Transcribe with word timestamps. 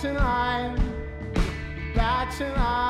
batching 0.00 0.16
eye, 0.16 0.76
batching 1.92 2.54
eye. 2.56 2.87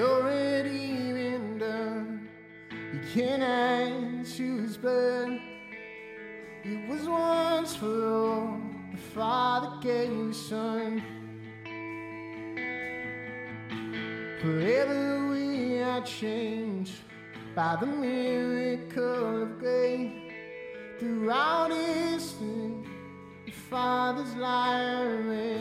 already 0.00 1.12
been 1.12 1.58
done. 1.58 2.28
You 2.70 3.00
cannot 3.12 4.24
choose, 4.26 4.76
but 4.76 5.28
it 6.64 6.88
was 6.88 7.08
once 7.08 7.76
for 7.76 8.12
all. 8.12 8.60
The 8.92 8.98
Father 9.14 9.78
gave 9.80 10.10
you 10.10 10.32
Son. 10.32 11.02
Forever 14.40 15.30
we 15.30 15.80
are 15.80 16.02
changed 16.02 16.94
by 17.54 17.76
the 17.80 17.86
miracle 17.86 19.42
of 19.42 19.58
grace. 19.58 20.12
Throughout 20.98 21.70
history, 21.70 22.74
the 23.46 23.52
Father's 23.52 24.34
life 24.36 25.06
remains. 25.06 25.57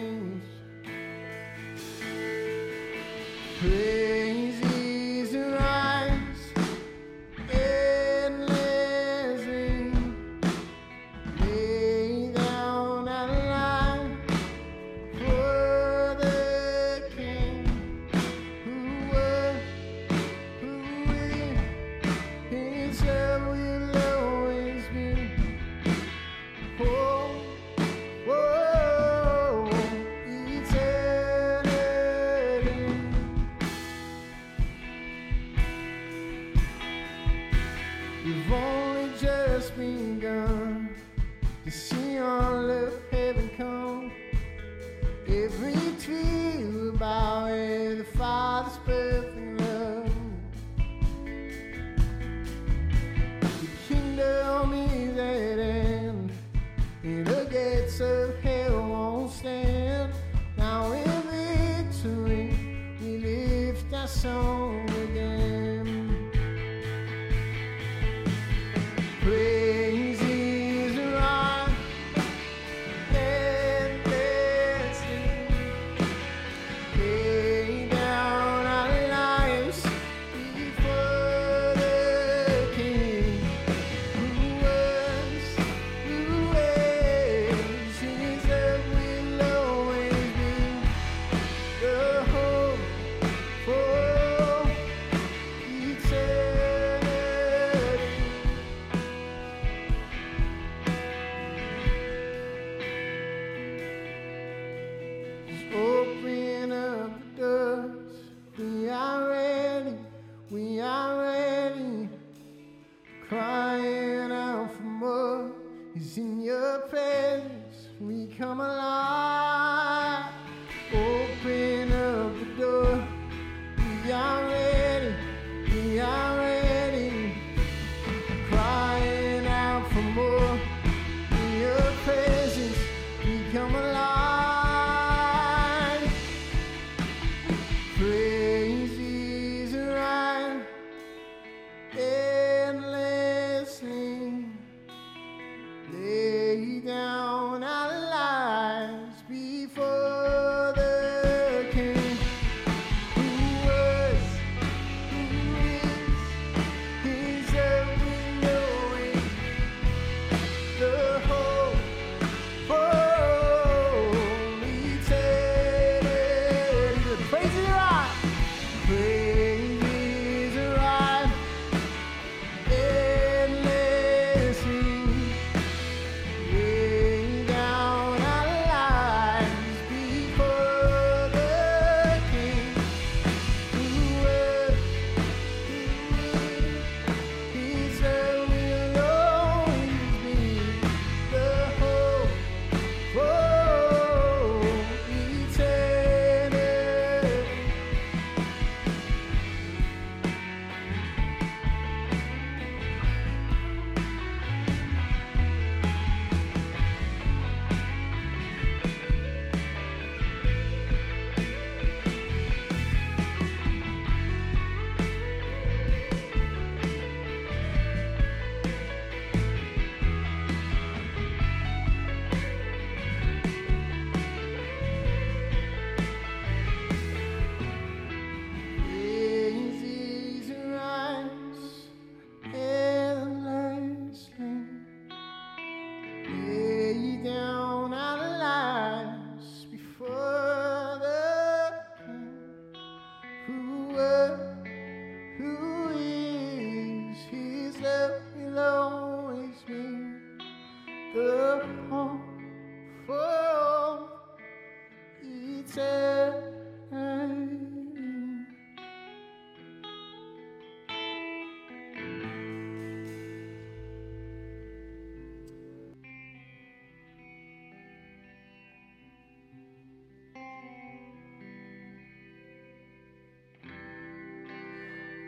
Oh. 105.50 105.97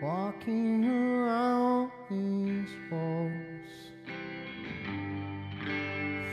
walking 0.02 0.86
around 0.86 1.92
these 2.10 2.70
walls. 2.92 3.72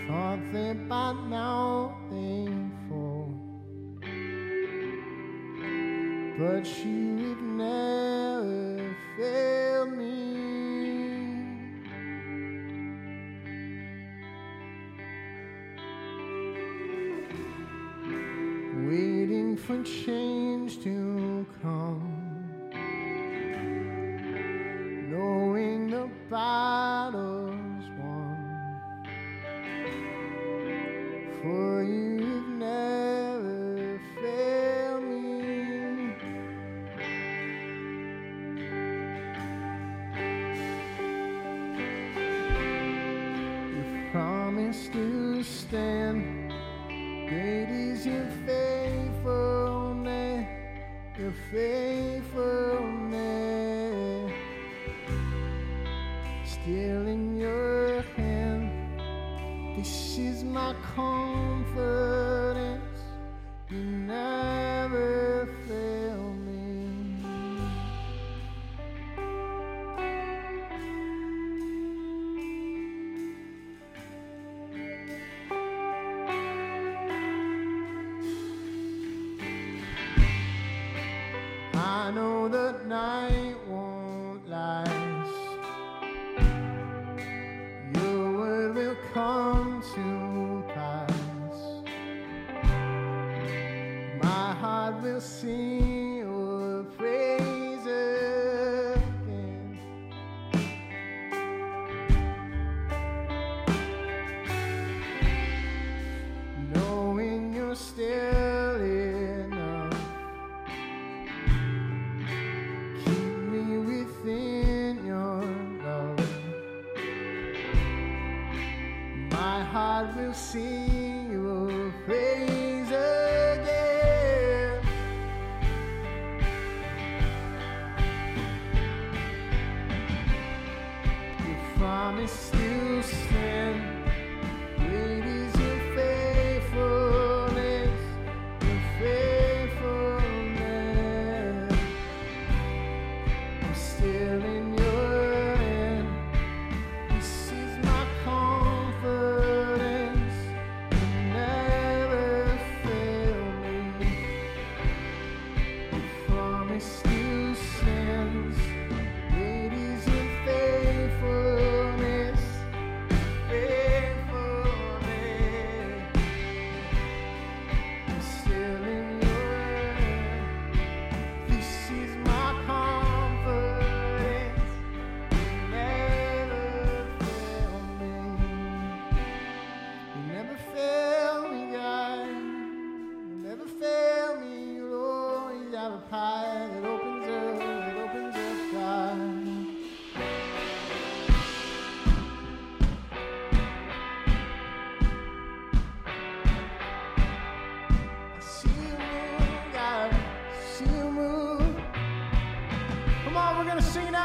Thought 0.06 0.52
that 0.52 0.88
by 0.88 1.12
now 1.28 1.86
she 6.66 6.96
Great 47.57 47.71
is 47.71 48.05
your 48.05 48.27
faithfulness, 48.45 50.47
your 51.19 51.33
faithfulness. 51.51 54.31
Still 56.45 57.07
in 57.07 57.39
your 57.39 58.03
hand, 58.15 59.01
this 59.75 60.19
is 60.19 60.45
my 60.45 60.75
confidence. 60.95 62.83
United. 63.71 64.56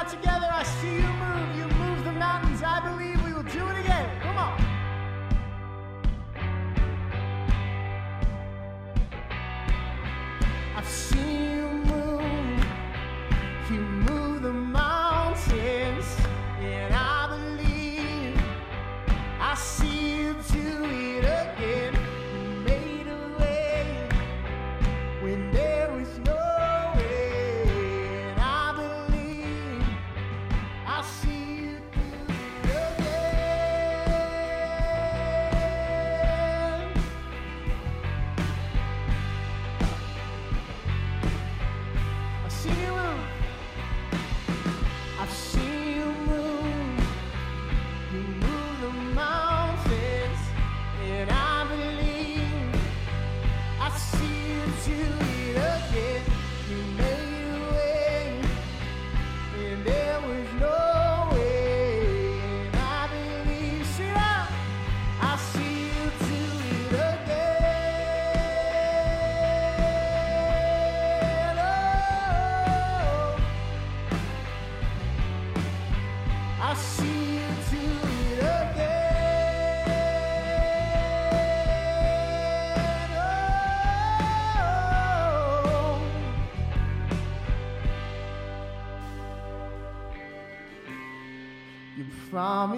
together. 0.10 0.51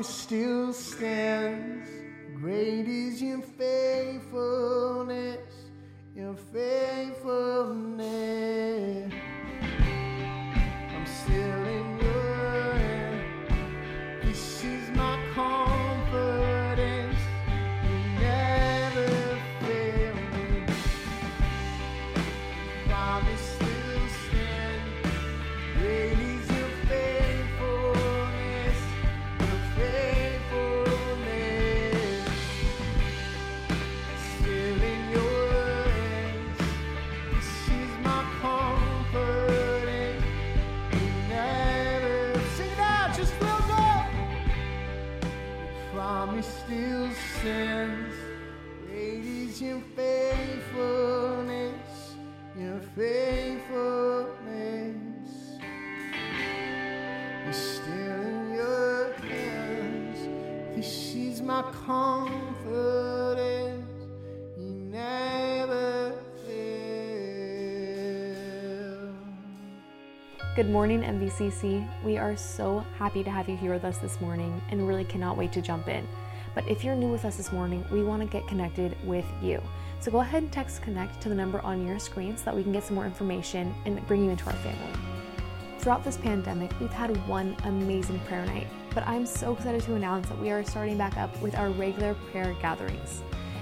Still 0.03 0.73
stands. 0.73 1.32
Is 49.53 49.61
your 49.61 49.81
faithfulness, 49.95 52.15
your 52.59 52.79
faithfulness. 52.95 55.59
You're 57.43 57.53
still 57.53 58.23
in 58.23 58.55
your 58.55 59.13
hands. 59.13 60.19
This 60.75 61.13
is 61.13 61.43
my 61.43 61.61
confidence. 61.85 63.85
You 64.57 64.71
never 64.89 66.15
fail. 66.47 67.53
Good 70.55 70.71
morning, 70.71 71.03
MVCC. 71.03 71.87
We 72.03 72.17
are 72.17 72.35
so 72.35 72.79
happy 72.97 73.23
to 73.23 73.29
have 73.29 73.47
you 73.47 73.55
here 73.55 73.73
with 73.73 73.85
us 73.85 73.99
this 73.99 74.19
morning 74.19 74.59
and 74.71 74.87
really 74.87 75.05
cannot 75.05 75.37
wait 75.37 75.51
to 75.51 75.61
jump 75.61 75.89
in. 75.89 76.07
But 76.55 76.67
if 76.67 76.83
you're 76.83 76.95
new 76.95 77.09
with 77.09 77.25
us 77.25 77.37
this 77.37 77.51
morning, 77.51 77.83
we 77.91 78.03
want 78.03 78.21
to 78.21 78.27
get 78.27 78.47
connected 78.47 78.95
with 79.03 79.25
you. 79.41 79.61
So 79.99 80.11
go 80.11 80.19
ahead 80.19 80.43
and 80.43 80.51
text 80.51 80.81
connect 80.81 81.21
to 81.21 81.29
the 81.29 81.35
number 81.35 81.61
on 81.61 81.87
your 81.87 81.97
screen 81.97 82.37
so 82.37 82.45
that 82.45 82.55
we 82.55 82.63
can 82.63 82.71
get 82.71 82.83
some 82.83 82.95
more 82.95 83.05
information 83.05 83.73
and 83.85 84.05
bring 84.07 84.23
you 84.23 84.31
into 84.31 84.45
our 84.45 84.55
family. 84.57 84.99
Throughout 85.79 86.03
this 86.03 86.17
pandemic, 86.17 86.71
we've 86.79 86.91
had 86.91 87.15
one 87.27 87.55
amazing 87.65 88.19
prayer 88.21 88.45
night, 88.45 88.67
but 88.93 89.05
I'm 89.07 89.25
so 89.25 89.53
excited 89.53 89.81
to 89.83 89.95
announce 89.95 90.29
that 90.29 90.39
we 90.39 90.49
are 90.49 90.63
starting 90.63 90.97
back 90.97 91.17
up 91.17 91.41
with 91.41 91.55
our 91.55 91.69
regular 91.71 92.13
prayer 92.31 92.55
gatherings. 92.61 93.21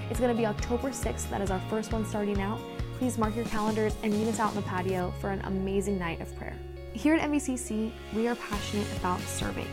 It's 0.10 0.20
going 0.20 0.32
to 0.32 0.38
be 0.38 0.46
October 0.46 0.90
6th, 0.90 1.30
that 1.30 1.42
is 1.42 1.50
our 1.50 1.62
first 1.70 1.94
one 1.94 2.06
starting 2.06 2.42
out. 2.42 2.60
Please 3.00 3.18
mark 3.18 3.36
your 3.36 3.46
calendars 3.46 3.96
and 4.04 4.14
meet 4.14 4.28
us 4.28 4.40
out 4.40 4.52
in 4.52 4.58
the 4.58 4.62
patio 4.64 5.12
for 5.20 5.32
an 5.32 5.42
amazing 5.46 5.98
night 5.98 6.22
of 6.22 6.36
prayer. 6.36 6.56
Here 6.94 7.16
at 7.16 7.28
MVCC, 7.28 7.92
we 8.14 8.28
are 8.28 8.36
passionate 8.36 8.86
about 8.98 9.20
serving. 9.22 9.68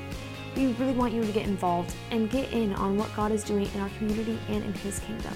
We 0.58 0.72
really 0.72 0.92
want 0.92 1.14
you 1.14 1.24
to 1.24 1.30
get 1.30 1.46
involved 1.46 1.94
and 2.10 2.28
get 2.28 2.52
in 2.52 2.74
on 2.74 2.98
what 2.98 3.14
God 3.14 3.30
is 3.30 3.44
doing 3.44 3.70
in 3.72 3.80
our 3.80 3.88
community 3.90 4.36
and 4.48 4.64
in 4.64 4.72
His 4.72 4.98
kingdom. 4.98 5.32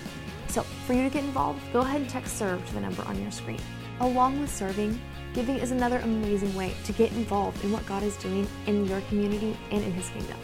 So, 0.48 0.62
for 0.84 0.94
you 0.94 1.04
to 1.04 1.10
get 1.10 1.22
involved, 1.22 1.60
go 1.72 1.82
ahead 1.82 2.00
and 2.00 2.10
text 2.10 2.36
SERVE 2.38 2.66
to 2.66 2.74
the 2.74 2.80
number 2.80 3.04
on 3.04 3.22
your 3.22 3.30
screen. 3.30 3.60
Along 4.00 4.40
with 4.40 4.52
serving, 4.52 5.00
giving 5.32 5.58
is 5.58 5.70
another 5.70 5.98
amazing 5.98 6.52
way 6.56 6.74
to 6.82 6.92
get 6.92 7.12
involved 7.12 7.62
in 7.62 7.70
what 7.70 7.86
God 7.86 8.02
is 8.02 8.16
doing 8.16 8.48
in 8.66 8.84
your 8.84 9.00
community 9.02 9.56
and 9.70 9.84
in 9.84 9.92
His 9.92 10.08
kingdom. 10.08 10.36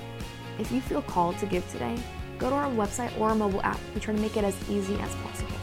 If 0.60 0.70
you 0.70 0.80
feel 0.80 1.02
called 1.02 1.38
to 1.38 1.46
give 1.46 1.68
today, 1.72 1.98
go 2.38 2.48
to 2.48 2.54
our 2.54 2.70
website 2.70 3.18
or 3.18 3.30
our 3.30 3.34
mobile 3.34 3.62
app. 3.62 3.80
We 3.96 4.00
try 4.00 4.14
to 4.14 4.20
make 4.20 4.36
it 4.36 4.44
as 4.44 4.56
easy 4.70 4.94
as 5.00 5.12
possible. 5.16 5.56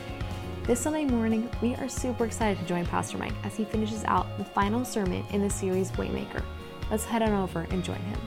This 0.63 0.81
Sunday 0.81 1.05
morning, 1.05 1.49
we 1.61 1.73
are 1.75 1.87
super 1.87 2.25
excited 2.25 2.59
to 2.59 2.65
join 2.65 2.85
Pastor 2.85 3.17
Mike 3.17 3.33
as 3.45 3.55
he 3.55 3.63
finishes 3.63 4.03
out 4.03 4.37
the 4.37 4.43
final 4.43 4.83
sermon 4.83 5.25
in 5.31 5.41
the 5.41 5.49
series 5.49 5.91
Waymaker. 5.91 6.43
Let's 6.91 7.05
head 7.05 7.21
on 7.21 7.31
over 7.31 7.61
and 7.69 7.81
join 7.81 8.01
him. 8.01 8.19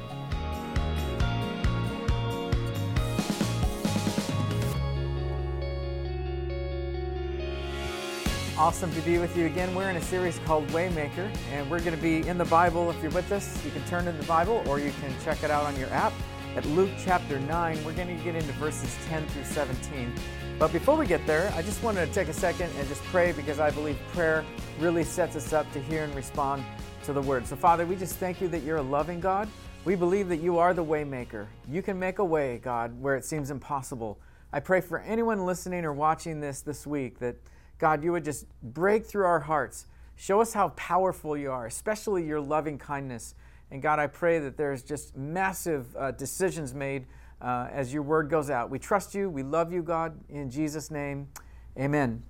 Awesome 8.58 8.92
to 8.94 9.00
be 9.02 9.18
with 9.18 9.36
you 9.36 9.46
again. 9.46 9.72
We're 9.72 9.88
in 9.88 9.94
a 9.94 10.02
series 10.02 10.40
called 10.40 10.66
Waymaker, 10.70 11.32
and 11.52 11.70
we're 11.70 11.78
going 11.78 11.94
to 11.94 12.02
be 12.02 12.26
in 12.26 12.36
the 12.38 12.44
Bible. 12.46 12.90
If 12.90 13.00
you're 13.00 13.12
with 13.12 13.30
us, 13.30 13.64
you 13.64 13.70
can 13.70 13.84
turn 13.84 14.08
in 14.08 14.18
the 14.18 14.26
Bible 14.26 14.64
or 14.66 14.80
you 14.80 14.90
can 15.00 15.14
check 15.22 15.44
it 15.44 15.50
out 15.52 15.62
on 15.62 15.78
your 15.78 15.88
app 15.90 16.12
at 16.56 16.66
Luke 16.66 16.90
chapter 16.98 17.38
9. 17.38 17.84
We're 17.84 17.92
going 17.92 18.08
to 18.18 18.24
get 18.24 18.34
into 18.34 18.50
verses 18.54 18.96
10 19.06 19.24
through 19.28 19.44
17. 19.44 20.12
But 20.58 20.72
before 20.72 20.96
we 20.96 21.06
get 21.06 21.24
there, 21.24 21.52
I 21.54 21.62
just 21.62 21.80
wanted 21.84 22.06
to 22.06 22.12
take 22.12 22.26
a 22.26 22.32
second 22.32 22.72
and 22.76 22.88
just 22.88 23.00
pray 23.04 23.30
because 23.30 23.60
I 23.60 23.70
believe 23.70 23.96
prayer 24.12 24.44
really 24.80 25.04
sets 25.04 25.36
us 25.36 25.52
up 25.52 25.70
to 25.70 25.80
hear 25.80 26.02
and 26.02 26.12
respond 26.16 26.64
to 27.04 27.12
the 27.12 27.22
word. 27.22 27.46
So, 27.46 27.54
Father, 27.54 27.86
we 27.86 27.94
just 27.94 28.16
thank 28.16 28.40
you 28.40 28.48
that 28.48 28.64
you're 28.64 28.78
a 28.78 28.82
loving 28.82 29.20
God. 29.20 29.48
We 29.84 29.94
believe 29.94 30.28
that 30.30 30.38
you 30.38 30.58
are 30.58 30.74
the 30.74 30.84
waymaker. 30.84 31.46
You 31.70 31.80
can 31.80 31.96
make 31.96 32.18
a 32.18 32.24
way, 32.24 32.58
God, 32.58 33.00
where 33.00 33.14
it 33.14 33.24
seems 33.24 33.52
impossible. 33.52 34.18
I 34.52 34.58
pray 34.58 34.80
for 34.80 34.98
anyone 34.98 35.46
listening 35.46 35.84
or 35.84 35.92
watching 35.92 36.40
this 36.40 36.60
this 36.60 36.88
week 36.88 37.20
that 37.20 37.36
God, 37.78 38.02
you 38.02 38.12
would 38.12 38.24
just 38.24 38.46
break 38.62 39.06
through 39.06 39.24
our 39.24 39.40
hearts. 39.40 39.86
Show 40.16 40.40
us 40.40 40.52
how 40.52 40.70
powerful 40.70 41.36
you 41.36 41.50
are, 41.50 41.66
especially 41.66 42.26
your 42.26 42.40
loving 42.40 42.78
kindness. 42.78 43.34
And 43.70 43.80
God, 43.80 43.98
I 43.98 44.06
pray 44.06 44.38
that 44.40 44.56
there's 44.56 44.82
just 44.82 45.16
massive 45.16 45.94
uh, 45.96 46.10
decisions 46.12 46.74
made 46.74 47.06
uh, 47.40 47.68
as 47.70 47.92
your 47.92 48.02
word 48.02 48.28
goes 48.28 48.50
out. 48.50 48.70
We 48.70 48.78
trust 48.78 49.14
you. 49.14 49.30
We 49.30 49.42
love 49.42 49.72
you, 49.72 49.82
God. 49.82 50.18
In 50.28 50.50
Jesus' 50.50 50.90
name, 50.90 51.28
amen. 51.78 52.22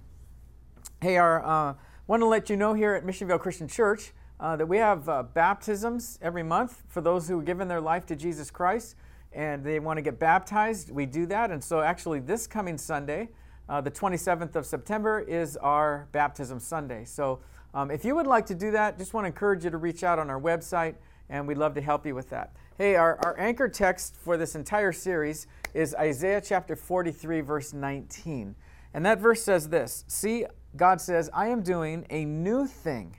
Hey, 1.00 1.16
I 1.16 1.37
uh, 1.38 1.74
want 2.06 2.20
to 2.20 2.26
let 2.26 2.50
you 2.50 2.56
know 2.56 2.74
here 2.74 2.94
at 2.94 3.04
Mission 3.04 3.26
Viejo 3.26 3.38
Christian 3.38 3.68
Church 3.68 4.12
uh, 4.40 4.56
that 4.56 4.66
we 4.66 4.78
have 4.78 5.08
uh, 5.08 5.22
baptisms 5.22 6.18
every 6.20 6.42
month 6.42 6.82
for 6.88 7.00
those 7.00 7.28
who 7.28 7.37
have 7.37 7.46
given 7.46 7.68
their 7.68 7.80
life 7.80 8.04
to 8.06 8.16
Jesus 8.16 8.50
Christ 8.50 8.96
and 9.32 9.62
they 9.62 9.78
want 9.78 9.98
to 9.98 10.02
get 10.02 10.18
baptized. 10.18 10.90
We 10.90 11.06
do 11.06 11.26
that. 11.26 11.50
And 11.50 11.62
so, 11.62 11.80
actually, 11.80 12.20
this 12.20 12.46
coming 12.46 12.78
Sunday, 12.78 13.28
uh, 13.68 13.81
the 13.81 13.90
27th 13.90 14.57
of 14.57 14.64
September 14.64 15.20
is 15.20 15.57
our 15.59 16.09
baptism 16.12 16.59
Sunday. 16.59 17.04
So 17.04 17.40
um, 17.74 17.90
if 17.90 18.04
you 18.04 18.14
would 18.14 18.26
like 18.26 18.46
to 18.46 18.54
do 18.54 18.70
that, 18.70 18.98
just 18.98 19.12
want 19.12 19.24
to 19.24 19.28
encourage 19.28 19.64
you 19.64 19.70
to 19.70 19.76
reach 19.76 20.02
out 20.02 20.18
on 20.18 20.31
our 20.31 20.40
website, 20.40 20.94
and 21.28 21.46
we'd 21.46 21.59
love 21.59 21.74
to 21.74 21.83
help 21.83 22.07
you 22.07 22.14
with 22.14 22.31
that. 22.31 22.52
Hey, 22.78 22.96
our, 22.96 23.18
our 23.24 23.38
anchor 23.38 23.68
text 23.68 24.16
for 24.16 24.37
this 24.37 24.54
entire 24.54 24.92
series 24.92 25.46
is 25.74 25.94
Isaiah 25.94 26.40
chapter 26.40 26.76
43, 26.76 27.40
verse 27.42 27.72
19. 27.72 28.54
And 28.94 29.04
that 29.04 29.18
verse 29.18 29.42
says 29.42 29.68
this 29.68 30.04
See, 30.09 30.46
God 30.76 31.00
says, 31.00 31.28
I 31.35 31.48
am 31.48 31.62
doing 31.62 32.07
a 32.09 32.24
new 32.24 32.66
thing. 32.66 33.16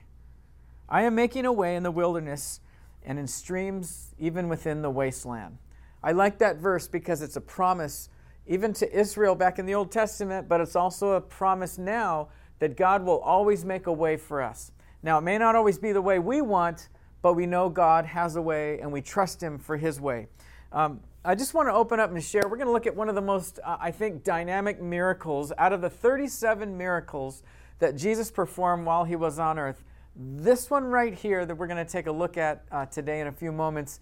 I 0.88 1.02
am 1.02 1.14
making 1.14 1.46
a 1.46 1.52
way 1.52 1.76
in 1.76 1.84
the 1.84 1.90
wilderness 1.90 2.60
and 3.04 3.18
in 3.18 3.28
streams 3.28 4.14
even 4.18 4.48
within 4.48 4.82
the 4.82 4.90
wasteland. 4.90 5.58
I 6.02 6.12
like 6.12 6.38
that 6.38 6.56
verse 6.56 6.88
because 6.88 7.22
it's 7.22 7.36
a 7.36 7.40
promise 7.40 8.08
even 8.46 8.72
to 8.74 8.98
Israel 8.98 9.34
back 9.34 9.58
in 9.58 9.66
the 9.66 9.74
Old 9.74 9.92
Testament, 9.92 10.48
but 10.48 10.60
it's 10.60 10.76
also 10.76 11.12
a 11.12 11.20
promise 11.20 11.78
now 11.78 12.28
that 12.58 12.76
God 12.76 13.04
will 13.04 13.20
always 13.20 13.64
make 13.64 13.86
a 13.86 13.92
way 13.92 14.16
for 14.16 14.42
us. 14.42 14.72
Now, 15.02 15.18
it 15.18 15.22
may 15.22 15.38
not 15.38 15.54
always 15.54 15.78
be 15.78 15.92
the 15.92 16.02
way 16.02 16.18
we 16.18 16.42
want, 16.42 16.88
but 17.22 17.34
we 17.34 17.46
know 17.46 17.68
God 17.68 18.04
has 18.06 18.36
a 18.36 18.42
way 18.42 18.80
and 18.80 18.92
we 18.92 19.00
trust 19.00 19.42
Him 19.42 19.58
for 19.58 19.76
His 19.76 20.00
way. 20.00 20.28
Um, 20.72 21.00
I 21.24 21.34
just 21.34 21.52
want 21.52 21.68
to 21.68 21.72
open 21.72 22.00
up 22.00 22.10
and 22.10 22.22
share. 22.22 22.42
We're 22.44 22.56
going 22.56 22.66
to 22.66 22.72
look 22.72 22.86
at 22.86 22.96
one 22.96 23.08
of 23.08 23.14
the 23.14 23.20
most, 23.20 23.58
uh, 23.64 23.76
I 23.80 23.90
think, 23.90 24.24
dynamic 24.24 24.80
miracles 24.80 25.52
out 25.58 25.72
of 25.72 25.80
the 25.80 25.90
37 25.90 26.76
miracles 26.76 27.42
that 27.78 27.96
Jesus 27.96 28.30
performed 28.30 28.86
while 28.86 29.04
He 29.04 29.16
was 29.16 29.38
on 29.38 29.58
earth. 29.58 29.84
This 30.16 30.70
one 30.70 30.84
right 30.84 31.14
here 31.14 31.46
that 31.46 31.54
we're 31.54 31.66
going 31.66 31.84
to 31.84 31.90
take 31.90 32.06
a 32.06 32.12
look 32.12 32.36
at 32.36 32.64
uh, 32.70 32.86
today 32.86 33.20
in 33.20 33.26
a 33.26 33.32
few 33.32 33.52
moments 33.52 34.00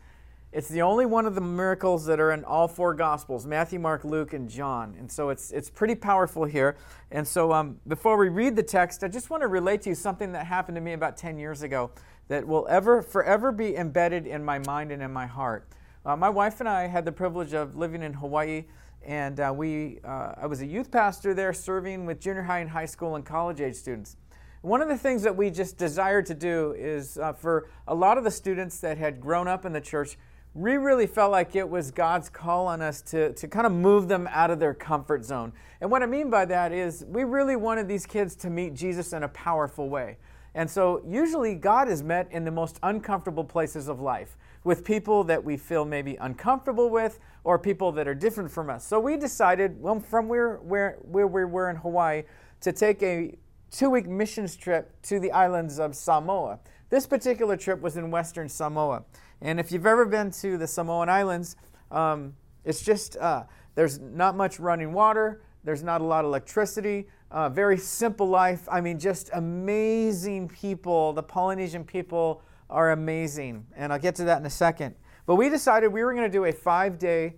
it's 0.50 0.68
the 0.68 0.80
only 0.80 1.04
one 1.04 1.26
of 1.26 1.34
the 1.34 1.42
miracles 1.42 2.06
that 2.06 2.18
are 2.18 2.32
in 2.32 2.42
all 2.44 2.68
four 2.68 2.94
Gospels 2.94 3.46
Matthew, 3.46 3.78
Mark, 3.78 4.04
Luke, 4.04 4.32
and 4.32 4.48
John. 4.48 4.96
And 4.98 5.10
so 5.10 5.28
it's, 5.28 5.50
it's 5.50 5.68
pretty 5.68 5.94
powerful 5.94 6.44
here. 6.44 6.76
And 7.10 7.28
so 7.28 7.52
um, 7.52 7.78
before 7.86 8.16
we 8.16 8.30
read 8.30 8.56
the 8.56 8.62
text, 8.62 9.04
I 9.04 9.08
just 9.08 9.28
want 9.28 9.42
to 9.42 9.46
relate 9.46 9.82
to 9.82 9.90
you 9.90 9.94
something 9.94 10.32
that 10.32 10.46
happened 10.46 10.76
to 10.76 10.80
me 10.80 10.94
about 10.94 11.18
10 11.18 11.38
years 11.38 11.62
ago 11.62 11.90
that 12.28 12.46
will 12.46 12.66
ever, 12.70 13.02
forever 13.02 13.52
be 13.52 13.76
embedded 13.76 14.26
in 14.26 14.42
my 14.42 14.58
mind 14.60 14.90
and 14.90 15.02
in 15.02 15.12
my 15.12 15.26
heart. 15.26 15.68
Uh, 16.06 16.16
my 16.16 16.30
wife 16.30 16.60
and 16.60 16.68
I 16.68 16.86
had 16.86 17.04
the 17.04 17.12
privilege 17.12 17.52
of 17.52 17.76
living 17.76 18.02
in 18.02 18.14
Hawaii, 18.14 18.64
and 19.04 19.38
uh, 19.40 19.52
we, 19.54 19.98
uh, 20.02 20.32
I 20.38 20.46
was 20.46 20.62
a 20.62 20.66
youth 20.66 20.90
pastor 20.90 21.34
there 21.34 21.52
serving 21.52 22.06
with 22.06 22.20
junior 22.20 22.42
high 22.42 22.60
and 22.60 22.70
high 22.70 22.86
school 22.86 23.16
and 23.16 23.24
college 23.24 23.60
age 23.60 23.74
students. 23.74 24.16
One 24.62 24.82
of 24.82 24.88
the 24.88 24.98
things 24.98 25.22
that 25.22 25.36
we 25.36 25.50
just 25.50 25.78
desired 25.78 26.26
to 26.26 26.34
do 26.34 26.74
is 26.76 27.16
uh, 27.18 27.32
for 27.32 27.68
a 27.86 27.94
lot 27.94 28.18
of 28.18 28.24
the 28.24 28.30
students 28.30 28.80
that 28.80 28.98
had 28.98 29.20
grown 29.20 29.46
up 29.46 29.64
in 29.64 29.72
the 29.72 29.80
church, 29.80 30.16
we 30.54 30.76
really 30.76 31.06
felt 31.06 31.30
like 31.30 31.54
it 31.54 31.68
was 31.68 31.90
God's 31.90 32.28
call 32.28 32.66
on 32.66 32.82
us 32.82 33.02
to, 33.02 33.32
to 33.34 33.46
kind 33.48 33.66
of 33.66 33.72
move 33.72 34.08
them 34.08 34.28
out 34.30 34.50
of 34.50 34.58
their 34.58 34.74
comfort 34.74 35.24
zone. 35.24 35.52
And 35.80 35.90
what 35.90 36.02
I 36.02 36.06
mean 36.06 36.30
by 36.30 36.44
that 36.46 36.72
is 36.72 37.04
we 37.06 37.24
really 37.24 37.56
wanted 37.56 37.86
these 37.86 38.06
kids 38.06 38.34
to 38.36 38.50
meet 38.50 38.74
Jesus 38.74 39.12
in 39.12 39.22
a 39.22 39.28
powerful 39.28 39.88
way. 39.88 40.16
And 40.54 40.68
so 40.68 41.02
usually 41.06 41.54
God 41.54 41.88
is 41.88 42.02
met 42.02 42.28
in 42.32 42.44
the 42.44 42.50
most 42.50 42.78
uncomfortable 42.82 43.44
places 43.44 43.88
of 43.88 44.00
life 44.00 44.36
with 44.64 44.84
people 44.84 45.22
that 45.24 45.44
we 45.44 45.56
feel 45.56 45.84
maybe 45.84 46.16
uncomfortable 46.16 46.90
with 46.90 47.20
or 47.44 47.58
people 47.58 47.92
that 47.92 48.08
are 48.08 48.14
different 48.14 48.50
from 48.50 48.68
us. 48.68 48.84
So 48.86 48.98
we 48.98 49.16
decided 49.16 49.80
well, 49.80 50.00
from 50.00 50.28
where, 50.28 50.56
where, 50.56 50.98
where 51.02 51.26
we 51.26 51.44
were 51.44 51.70
in 51.70 51.76
Hawaii 51.76 52.24
to 52.62 52.72
take 52.72 53.02
a 53.02 53.36
two 53.70 53.90
week 53.90 54.08
missions 54.08 54.56
trip 54.56 55.00
to 55.02 55.20
the 55.20 55.30
islands 55.30 55.78
of 55.78 55.94
Samoa. 55.94 56.58
This 56.90 57.06
particular 57.06 57.56
trip 57.56 57.80
was 57.80 57.96
in 57.96 58.10
Western 58.10 58.48
Samoa. 58.48 59.04
And 59.40 59.60
if 59.60 59.70
you've 59.70 59.86
ever 59.86 60.04
been 60.04 60.30
to 60.32 60.58
the 60.58 60.66
Samoan 60.66 61.08
Islands, 61.08 61.56
um, 61.90 62.34
it's 62.64 62.82
just, 62.82 63.16
uh, 63.16 63.44
there's 63.74 63.98
not 63.98 64.36
much 64.36 64.58
running 64.58 64.92
water, 64.92 65.42
there's 65.64 65.82
not 65.82 66.00
a 66.00 66.04
lot 66.04 66.24
of 66.24 66.28
electricity, 66.28 67.06
uh, 67.30 67.48
very 67.48 67.76
simple 67.76 68.28
life. 68.28 68.66
I 68.70 68.80
mean, 68.80 68.98
just 68.98 69.30
amazing 69.34 70.48
people. 70.48 71.12
The 71.12 71.22
Polynesian 71.22 71.84
people 71.84 72.42
are 72.70 72.92
amazing. 72.92 73.66
And 73.76 73.92
I'll 73.92 73.98
get 73.98 74.14
to 74.16 74.24
that 74.24 74.38
in 74.40 74.46
a 74.46 74.50
second. 74.50 74.94
But 75.26 75.36
we 75.36 75.48
decided 75.48 75.88
we 75.88 76.02
were 76.02 76.14
going 76.14 76.30
to 76.30 76.32
do 76.32 76.46
a 76.46 76.52
five 76.52 76.98
day 76.98 77.34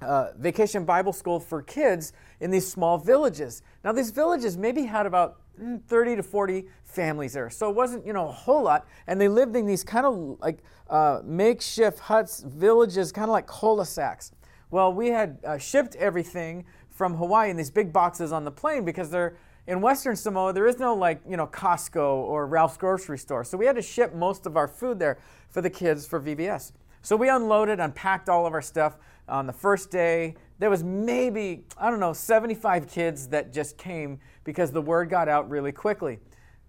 uh, 0.00 0.28
vacation 0.38 0.84
Bible 0.84 1.12
school 1.12 1.40
for 1.40 1.62
kids 1.62 2.12
in 2.40 2.50
these 2.50 2.70
small 2.70 2.98
villages. 2.98 3.62
Now, 3.84 3.92
these 3.92 4.10
villages 4.10 4.56
maybe 4.56 4.84
had 4.84 5.06
about 5.06 5.40
mm, 5.60 5.82
30 5.82 6.16
to 6.16 6.22
40 6.22 6.66
families 6.88 7.34
there. 7.34 7.50
So 7.50 7.68
it 7.68 7.76
wasn't, 7.76 8.06
you 8.06 8.12
know, 8.12 8.28
a 8.28 8.32
whole 8.32 8.64
lot. 8.64 8.86
And 9.06 9.20
they 9.20 9.28
lived 9.28 9.54
in 9.54 9.66
these 9.66 9.84
kind 9.84 10.06
of 10.06 10.38
like 10.40 10.58
uh, 10.90 11.20
makeshift 11.24 12.00
huts, 12.00 12.42
villages, 12.46 13.12
kind 13.12 13.24
of 13.24 13.32
like 13.32 13.46
cul-de-sacs. 13.46 14.32
Well, 14.70 14.92
we 14.92 15.08
had 15.08 15.38
uh, 15.44 15.58
shipped 15.58 15.94
everything 15.96 16.64
from 16.90 17.14
Hawaii 17.14 17.50
in 17.50 17.56
these 17.56 17.70
big 17.70 17.92
boxes 17.92 18.32
on 18.32 18.44
the 18.44 18.50
plane 18.50 18.84
because 18.84 19.10
they're 19.10 19.36
in 19.68 19.82
Western 19.82 20.16
Samoa, 20.16 20.54
there 20.54 20.66
is 20.66 20.78
no 20.78 20.94
like, 20.94 21.20
you 21.28 21.36
know, 21.36 21.46
Costco 21.46 21.96
or 21.96 22.46
Ralph's 22.46 22.78
grocery 22.78 23.18
store. 23.18 23.44
So 23.44 23.58
we 23.58 23.66
had 23.66 23.76
to 23.76 23.82
ship 23.82 24.14
most 24.14 24.46
of 24.46 24.56
our 24.56 24.66
food 24.66 24.98
there 24.98 25.18
for 25.50 25.60
the 25.60 25.68
kids 25.68 26.06
for 26.06 26.20
VBS. 26.20 26.72
So 27.02 27.16
we 27.16 27.28
unloaded, 27.28 27.78
unpacked 27.78 28.30
all 28.30 28.46
of 28.46 28.54
our 28.54 28.62
stuff 28.62 28.96
on 29.28 29.46
the 29.46 29.52
first 29.52 29.90
day. 29.90 30.36
There 30.58 30.70
was 30.70 30.82
maybe, 30.82 31.64
I 31.76 31.90
don't 31.90 32.00
know, 32.00 32.14
75 32.14 32.88
kids 32.88 33.28
that 33.28 33.52
just 33.52 33.76
came 33.76 34.18
because 34.42 34.72
the 34.72 34.80
word 34.80 35.10
got 35.10 35.28
out 35.28 35.50
really 35.50 35.72
quickly. 35.72 36.18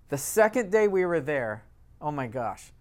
The 0.09 0.17
second 0.17 0.71
day 0.71 0.87
we 0.87 1.05
were 1.05 1.21
there, 1.21 1.63
oh 2.01 2.11
my 2.11 2.25
gosh, 2.25 2.71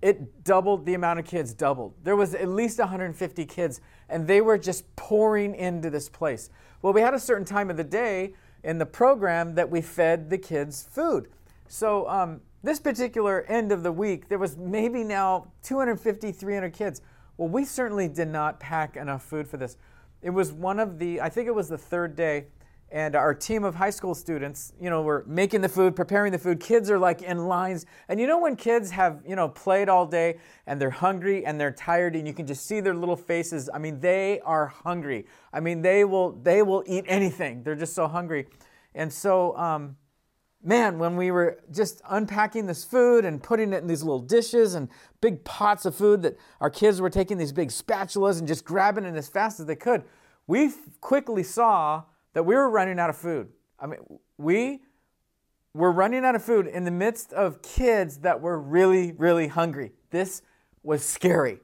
it 0.00 0.44
doubled 0.44 0.86
the 0.86 0.94
amount 0.94 1.18
of 1.18 1.24
kids 1.24 1.52
doubled. 1.52 1.94
There 2.02 2.14
was 2.14 2.34
at 2.34 2.48
least 2.48 2.78
150 2.78 3.44
kids 3.46 3.80
and 4.08 4.26
they 4.26 4.40
were 4.40 4.58
just 4.58 4.94
pouring 4.94 5.54
into 5.56 5.90
this 5.90 6.08
place. 6.08 6.50
Well 6.80 6.92
we 6.92 7.00
had 7.00 7.14
a 7.14 7.18
certain 7.18 7.44
time 7.44 7.68
of 7.68 7.76
the 7.76 7.84
day 7.84 8.34
in 8.62 8.78
the 8.78 8.86
program 8.86 9.56
that 9.56 9.70
we 9.70 9.80
fed 9.80 10.30
the 10.30 10.38
kids 10.38 10.86
food. 10.88 11.28
So 11.66 12.08
um, 12.08 12.40
this 12.62 12.78
particular 12.78 13.42
end 13.48 13.72
of 13.72 13.82
the 13.82 13.92
week 13.92 14.28
there 14.28 14.38
was 14.38 14.56
maybe 14.56 15.02
now 15.02 15.48
250 15.64 16.30
300 16.30 16.72
kids. 16.72 17.00
Well 17.36 17.48
we 17.48 17.64
certainly 17.64 18.06
did 18.06 18.28
not 18.28 18.60
pack 18.60 18.96
enough 18.96 19.24
food 19.24 19.48
for 19.48 19.56
this. 19.56 19.76
It 20.20 20.30
was 20.30 20.52
one 20.52 20.78
of 20.78 21.00
the 21.00 21.20
i 21.20 21.28
think 21.28 21.48
it 21.48 21.54
was 21.54 21.68
the 21.68 21.78
third 21.78 22.14
day 22.14 22.46
and 22.92 23.16
our 23.16 23.34
team 23.34 23.64
of 23.64 23.74
high 23.74 23.90
school 23.90 24.14
students, 24.14 24.74
you 24.78 24.90
know, 24.90 25.00
were 25.00 25.24
making 25.26 25.62
the 25.62 25.68
food, 25.68 25.96
preparing 25.96 26.30
the 26.30 26.38
food. 26.38 26.60
Kids 26.60 26.90
are 26.90 26.98
like 26.98 27.22
in 27.22 27.46
lines. 27.46 27.86
And 28.08 28.20
you 28.20 28.26
know 28.26 28.38
when 28.38 28.54
kids 28.54 28.90
have, 28.90 29.22
you 29.26 29.34
know, 29.34 29.48
played 29.48 29.88
all 29.88 30.06
day 30.06 30.36
and 30.66 30.78
they're 30.78 30.90
hungry 30.90 31.46
and 31.46 31.58
they're 31.58 31.72
tired 31.72 32.14
and 32.14 32.26
you 32.26 32.34
can 32.34 32.46
just 32.46 32.66
see 32.66 32.80
their 32.80 32.94
little 32.94 33.16
faces. 33.16 33.70
I 33.72 33.78
mean, 33.78 33.98
they 34.00 34.40
are 34.40 34.66
hungry. 34.66 35.26
I 35.54 35.60
mean, 35.60 35.80
they 35.80 36.04
will 36.04 36.32
they 36.32 36.62
will 36.62 36.84
eat 36.86 37.06
anything. 37.08 37.62
They're 37.62 37.74
just 37.74 37.94
so 37.94 38.06
hungry. 38.06 38.46
And 38.94 39.10
so 39.10 39.56
um, 39.56 39.96
man, 40.62 40.98
when 40.98 41.16
we 41.16 41.30
were 41.30 41.60
just 41.72 42.02
unpacking 42.10 42.66
this 42.66 42.84
food 42.84 43.24
and 43.24 43.42
putting 43.42 43.72
it 43.72 43.78
in 43.78 43.86
these 43.86 44.02
little 44.02 44.20
dishes 44.20 44.74
and 44.74 44.90
big 45.22 45.42
pots 45.44 45.86
of 45.86 45.94
food 45.94 46.20
that 46.22 46.36
our 46.60 46.68
kids 46.70 47.00
were 47.00 47.10
taking 47.10 47.38
these 47.38 47.52
big 47.52 47.70
spatulas 47.70 48.38
and 48.38 48.46
just 48.46 48.66
grabbing 48.66 49.04
it 49.04 49.16
as 49.16 49.28
fast 49.28 49.60
as 49.60 49.66
they 49.66 49.76
could, 49.76 50.04
we 50.46 50.70
quickly 51.00 51.42
saw 51.42 52.02
that 52.34 52.44
we 52.44 52.54
were 52.54 52.70
running 52.70 52.98
out 52.98 53.10
of 53.10 53.16
food. 53.16 53.48
I 53.78 53.86
mean, 53.86 54.00
we 54.38 54.80
were 55.74 55.92
running 55.92 56.24
out 56.24 56.34
of 56.34 56.44
food 56.44 56.66
in 56.66 56.84
the 56.84 56.90
midst 56.90 57.32
of 57.32 57.62
kids 57.62 58.18
that 58.18 58.40
were 58.40 58.58
really, 58.58 59.12
really 59.12 59.48
hungry. 59.48 59.92
This 60.10 60.42
was 60.82 61.04
scary. 61.04 61.60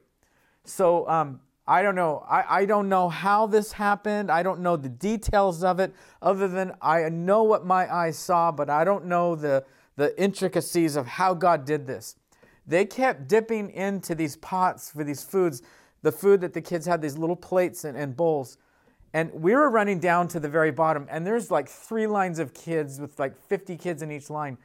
So 0.63 1.07
um, 1.07 1.39
I 1.67 1.83
don't 1.83 1.95
know. 1.95 2.25
I, 2.27 2.61
I 2.61 2.65
don't 2.65 2.89
know 2.89 3.09
how 3.09 3.45
this 3.45 3.71
happened. 3.71 4.31
I 4.31 4.41
don't 4.41 4.61
know 4.61 4.75
the 4.75 4.89
details 4.89 5.63
of 5.63 5.79
it, 5.79 5.93
other 6.21 6.47
than 6.47 6.73
I 6.81 7.07
know 7.09 7.43
what 7.43 7.65
my 7.65 7.93
eyes 7.93 8.17
saw, 8.17 8.51
but 8.51 8.69
I 8.69 8.83
don't 8.83 9.05
know 9.05 9.35
the, 9.35 9.63
the 9.95 10.19
intricacies 10.21 10.95
of 10.95 11.05
how 11.05 11.33
God 11.35 11.65
did 11.65 11.85
this. 11.85 12.15
They 12.65 12.85
kept 12.85 13.27
dipping 13.27 13.69
into 13.71 14.15
these 14.15 14.35
pots 14.37 14.89
for 14.91 15.03
these 15.03 15.23
foods, 15.23 15.61
the 16.01 16.11
food 16.11 16.41
that 16.41 16.53
the 16.53 16.61
kids 16.61 16.85
had, 16.85 17.01
these 17.01 17.17
little 17.17 17.35
plates 17.35 17.83
and, 17.83 17.97
and 17.97 18.15
bowls. 18.15 18.57
And 19.13 19.33
we 19.33 19.55
were 19.55 19.69
running 19.69 19.99
down 19.99 20.27
to 20.29 20.39
the 20.39 20.49
very 20.49 20.71
bottom, 20.71 21.07
and 21.09 21.25
there's 21.25 21.49
like 21.49 21.67
three 21.67 22.05
lines 22.05 22.37
of 22.37 22.53
kids 22.53 22.99
with 22.99 23.17
like 23.17 23.35
50 23.47 23.75
kids 23.77 24.01
in 24.01 24.11
each 24.11 24.29
line. 24.29 24.57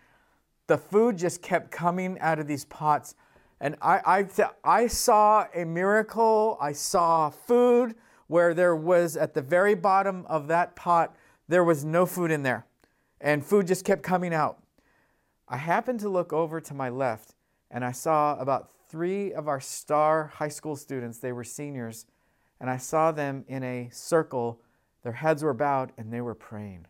The 0.67 0.77
food 0.77 1.17
just 1.17 1.43
kept 1.43 1.71
coming 1.71 2.19
out 2.21 2.39
of 2.39 2.47
these 2.47 2.65
pots. 2.67 3.15
And 3.61 3.77
I, 3.81 4.27
I, 4.37 4.49
I 4.65 4.87
saw 4.87 5.47
a 5.55 5.65
miracle. 5.65 6.59
I 6.61 6.73
saw 6.73 7.31
food 7.31 7.95
where 8.27 8.55
there 8.55 8.77
was 8.77 9.17
at 9.17 9.35
the 9.35 9.43
very 9.43 9.75
bottom 9.75 10.27
of 10.27 10.49
that 10.49 10.77
pot, 10.77 11.15
there 11.49 11.65
was 11.65 11.85
no 11.85 12.07
food 12.07 12.31
in 12.31 12.43
there. 12.43 12.67
And 13.21 13.45
food 13.45 13.67
just 13.67 13.85
kept 13.85 14.03
coming 14.03 14.35
out. 14.35 14.63
I 15.49 15.59
happened 15.59 16.01
to 16.01 16.09
look 16.09 16.33
over 16.33 16.61
to 16.61 16.75
my 16.75 16.89
left, 16.89 17.35
and 17.71 17.85
I 17.85 17.93
saw 17.93 18.37
about 18.39 18.71
three 18.89 19.33
of 19.33 19.47
our 19.47 19.61
star 19.61 20.33
high 20.37 20.49
school 20.49 20.75
students. 20.77 21.19
They 21.19 21.33
were 21.33 21.45
seniors 21.45 22.07
and 22.61 22.71
I 22.71 22.77
saw 22.77 23.13
them 23.13 23.45
in 23.49 23.63
a 23.63 23.89
circle. 23.93 24.61
Their 25.03 25.13
heads 25.13 25.43
were 25.43 25.55
bowed 25.55 25.93
and 25.99 26.13
they 26.13 26.21
were 26.21 26.35
praying. 26.35 26.87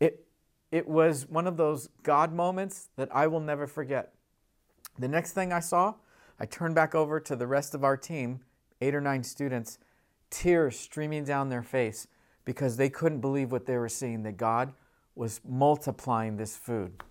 It, 0.00 0.26
it 0.70 0.88
was 0.88 1.28
one 1.28 1.46
of 1.46 1.56
those 1.56 1.88
God 2.02 2.32
moments 2.32 2.88
that 2.96 3.08
I 3.14 3.26
will 3.26 3.40
never 3.40 3.66
forget. 3.66 4.14
The 4.98 5.08
next 5.08 5.32
thing 5.32 5.52
I 5.52 5.60
saw, 5.60 5.94
I 6.40 6.46
turned 6.46 6.74
back 6.74 6.94
over 6.94 7.20
to 7.20 7.36
the 7.36 7.46
rest 7.46 7.74
of 7.74 7.84
our 7.84 7.96
team, 7.96 8.40
eight 8.80 8.94
or 8.94 9.00
nine 9.00 9.22
students, 9.22 9.78
tears 10.30 10.78
streaming 10.78 11.24
down 11.24 11.48
their 11.48 11.62
face 11.62 12.08
because 12.44 12.76
they 12.76 12.90
couldn't 12.90 13.20
believe 13.20 13.52
what 13.52 13.66
they 13.66 13.76
were 13.76 13.88
seeing, 13.88 14.22
that 14.22 14.36
God 14.36 14.72
was 15.14 15.40
multiplying 15.46 16.36
this 16.36 16.56
food. 16.56 17.02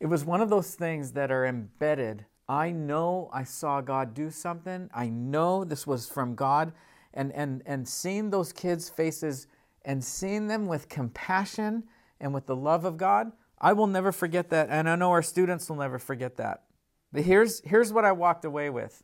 It 0.00 0.06
was 0.06 0.24
one 0.24 0.40
of 0.40 0.50
those 0.50 0.74
things 0.74 1.12
that 1.12 1.30
are 1.30 1.46
embedded 1.46 2.26
I 2.48 2.70
know 2.70 3.30
I 3.32 3.44
saw 3.44 3.80
God 3.80 4.14
do 4.14 4.30
something. 4.30 4.90
I 4.94 5.08
know 5.08 5.64
this 5.64 5.86
was 5.86 6.08
from 6.08 6.34
God. 6.34 6.72
And, 7.14 7.32
and, 7.32 7.62
and 7.64 7.88
seeing 7.88 8.30
those 8.30 8.52
kids' 8.52 8.88
faces 8.88 9.46
and 9.84 10.02
seeing 10.02 10.48
them 10.48 10.66
with 10.66 10.88
compassion 10.88 11.84
and 12.20 12.34
with 12.34 12.46
the 12.46 12.56
love 12.56 12.84
of 12.84 12.96
God, 12.96 13.32
I 13.60 13.72
will 13.72 13.86
never 13.86 14.12
forget 14.12 14.50
that. 14.50 14.68
And 14.70 14.88
I 14.88 14.96
know 14.96 15.10
our 15.10 15.22
students 15.22 15.68
will 15.68 15.76
never 15.76 15.98
forget 15.98 16.36
that. 16.36 16.64
But 17.12 17.22
here's, 17.22 17.60
here's 17.60 17.92
what 17.92 18.04
I 18.04 18.12
walked 18.12 18.44
away 18.44 18.70
with 18.70 19.02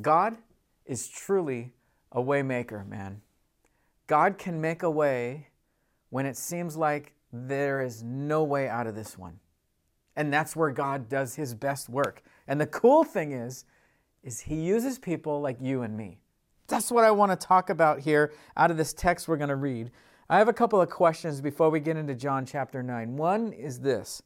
God 0.00 0.36
is 0.84 1.08
truly 1.08 1.72
a 2.10 2.20
waymaker, 2.20 2.86
man. 2.86 3.22
God 4.06 4.36
can 4.36 4.60
make 4.60 4.82
a 4.82 4.90
way 4.90 5.48
when 6.10 6.26
it 6.26 6.36
seems 6.36 6.76
like 6.76 7.14
there 7.32 7.80
is 7.80 8.02
no 8.02 8.44
way 8.44 8.68
out 8.68 8.86
of 8.86 8.94
this 8.94 9.16
one. 9.16 9.38
And 10.16 10.32
that's 10.32 10.54
where 10.54 10.70
God 10.70 11.08
does 11.08 11.34
his 11.34 11.54
best 11.54 11.88
work. 11.88 12.22
And 12.46 12.60
the 12.60 12.66
cool 12.66 13.04
thing 13.04 13.32
is, 13.32 13.64
is 14.22 14.40
he 14.40 14.56
uses 14.56 14.98
people 14.98 15.40
like 15.40 15.56
you 15.60 15.82
and 15.82 15.96
me. 15.96 16.18
That's 16.68 16.90
what 16.90 17.04
I 17.04 17.10
want 17.10 17.38
to 17.38 17.46
talk 17.46 17.70
about 17.70 18.00
here 18.00 18.32
out 18.56 18.70
of 18.70 18.76
this 18.76 18.92
text 18.92 19.28
we're 19.28 19.36
going 19.36 19.48
to 19.48 19.56
read. 19.56 19.90
I 20.30 20.38
have 20.38 20.48
a 20.48 20.52
couple 20.52 20.80
of 20.80 20.88
questions 20.88 21.40
before 21.40 21.68
we 21.68 21.80
get 21.80 21.96
into 21.96 22.14
John 22.14 22.46
chapter 22.46 22.82
9. 22.82 23.16
One 23.16 23.52
is 23.52 23.80
this 23.80 24.22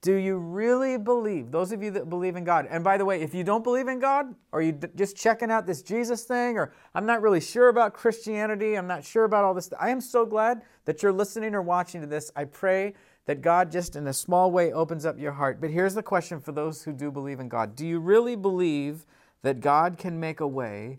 Do 0.00 0.14
you 0.14 0.36
really 0.36 0.98
believe, 0.98 1.50
those 1.50 1.72
of 1.72 1.82
you 1.82 1.90
that 1.92 2.08
believe 2.08 2.36
in 2.36 2.44
God, 2.44 2.68
and 2.70 2.84
by 2.84 2.96
the 2.96 3.04
way, 3.04 3.22
if 3.22 3.34
you 3.34 3.42
don't 3.42 3.64
believe 3.64 3.88
in 3.88 3.98
God, 3.98 4.34
or 4.52 4.62
you 4.62 4.78
just 4.94 5.16
checking 5.16 5.50
out 5.50 5.66
this 5.66 5.82
Jesus 5.82 6.22
thing, 6.24 6.58
or 6.58 6.72
I'm 6.94 7.06
not 7.06 7.22
really 7.22 7.40
sure 7.40 7.68
about 7.68 7.94
Christianity, 7.94 8.74
I'm 8.74 8.86
not 8.86 9.04
sure 9.04 9.24
about 9.24 9.44
all 9.44 9.54
this, 9.54 9.70
I 9.80 9.90
am 9.90 10.00
so 10.00 10.26
glad 10.26 10.62
that 10.84 11.02
you're 11.02 11.12
listening 11.12 11.54
or 11.54 11.62
watching 11.62 12.02
to 12.02 12.06
this. 12.06 12.30
I 12.36 12.44
pray 12.44 12.94
that 13.26 13.42
God 13.42 13.70
just 13.70 13.96
in 13.96 14.06
a 14.06 14.12
small 14.12 14.50
way 14.50 14.72
opens 14.72 15.04
up 15.04 15.18
your 15.18 15.32
heart. 15.32 15.60
But 15.60 15.70
here's 15.70 15.94
the 15.94 16.02
question 16.02 16.40
for 16.40 16.52
those 16.52 16.84
who 16.84 16.92
do 16.92 17.10
believe 17.10 17.40
in 17.40 17.48
God 17.48 17.76
Do 17.76 17.86
you 17.86 17.98
really 17.98 18.36
believe 18.36 19.04
that 19.42 19.60
God 19.60 19.98
can 19.98 20.18
make 20.18 20.40
a 20.40 20.48
way 20.48 20.98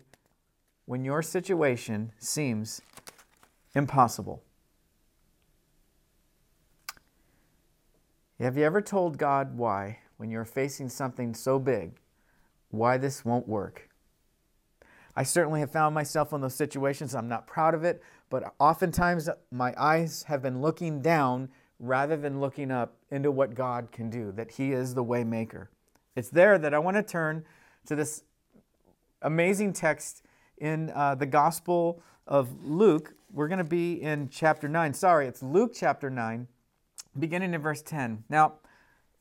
when 0.86 1.04
your 1.04 1.22
situation 1.22 2.12
seems 2.18 2.80
impossible? 3.74 4.42
Have 8.38 8.56
you 8.56 8.64
ever 8.64 8.80
told 8.80 9.18
God 9.18 9.56
why 9.56 9.98
when 10.18 10.30
you're 10.30 10.44
facing 10.44 10.88
something 10.88 11.34
so 11.34 11.58
big 11.58 11.92
why 12.70 12.98
this 12.98 13.24
won't 13.24 13.48
work. 13.48 13.88
I 15.16 15.22
certainly 15.22 15.60
have 15.60 15.72
found 15.72 15.94
myself 15.94 16.32
in 16.32 16.40
those 16.40 16.54
situations. 16.54 17.14
I'm 17.14 17.28
not 17.28 17.46
proud 17.46 17.74
of 17.74 17.82
it, 17.82 18.02
but 18.30 18.54
oftentimes 18.60 19.28
my 19.50 19.74
eyes 19.76 20.24
have 20.24 20.42
been 20.42 20.60
looking 20.60 21.00
down 21.00 21.48
rather 21.78 22.16
than 22.16 22.40
looking 22.40 22.70
up 22.70 22.96
into 23.10 23.30
what 23.30 23.54
God 23.54 23.90
can 23.92 24.10
do, 24.10 24.32
that 24.32 24.52
He 24.52 24.72
is 24.72 24.94
the 24.94 25.02
way 25.02 25.24
maker. 25.24 25.70
It's 26.16 26.28
there 26.28 26.58
that 26.58 26.74
I 26.74 26.78
want 26.78 26.96
to 26.96 27.02
turn 27.02 27.44
to 27.86 27.94
this 27.94 28.24
amazing 29.22 29.72
text 29.72 30.22
in 30.58 30.90
uh, 30.94 31.14
the 31.14 31.26
Gospel 31.26 32.02
of 32.26 32.64
Luke. 32.64 33.14
We're 33.32 33.48
going 33.48 33.58
to 33.58 33.64
be 33.64 34.02
in 34.02 34.28
chapter 34.28 34.68
9. 34.68 34.94
Sorry, 34.94 35.26
it's 35.26 35.42
Luke 35.42 35.72
chapter 35.74 36.10
9, 36.10 36.46
beginning 37.18 37.54
in 37.54 37.60
verse 37.60 37.82
10. 37.82 38.24
Now, 38.28 38.54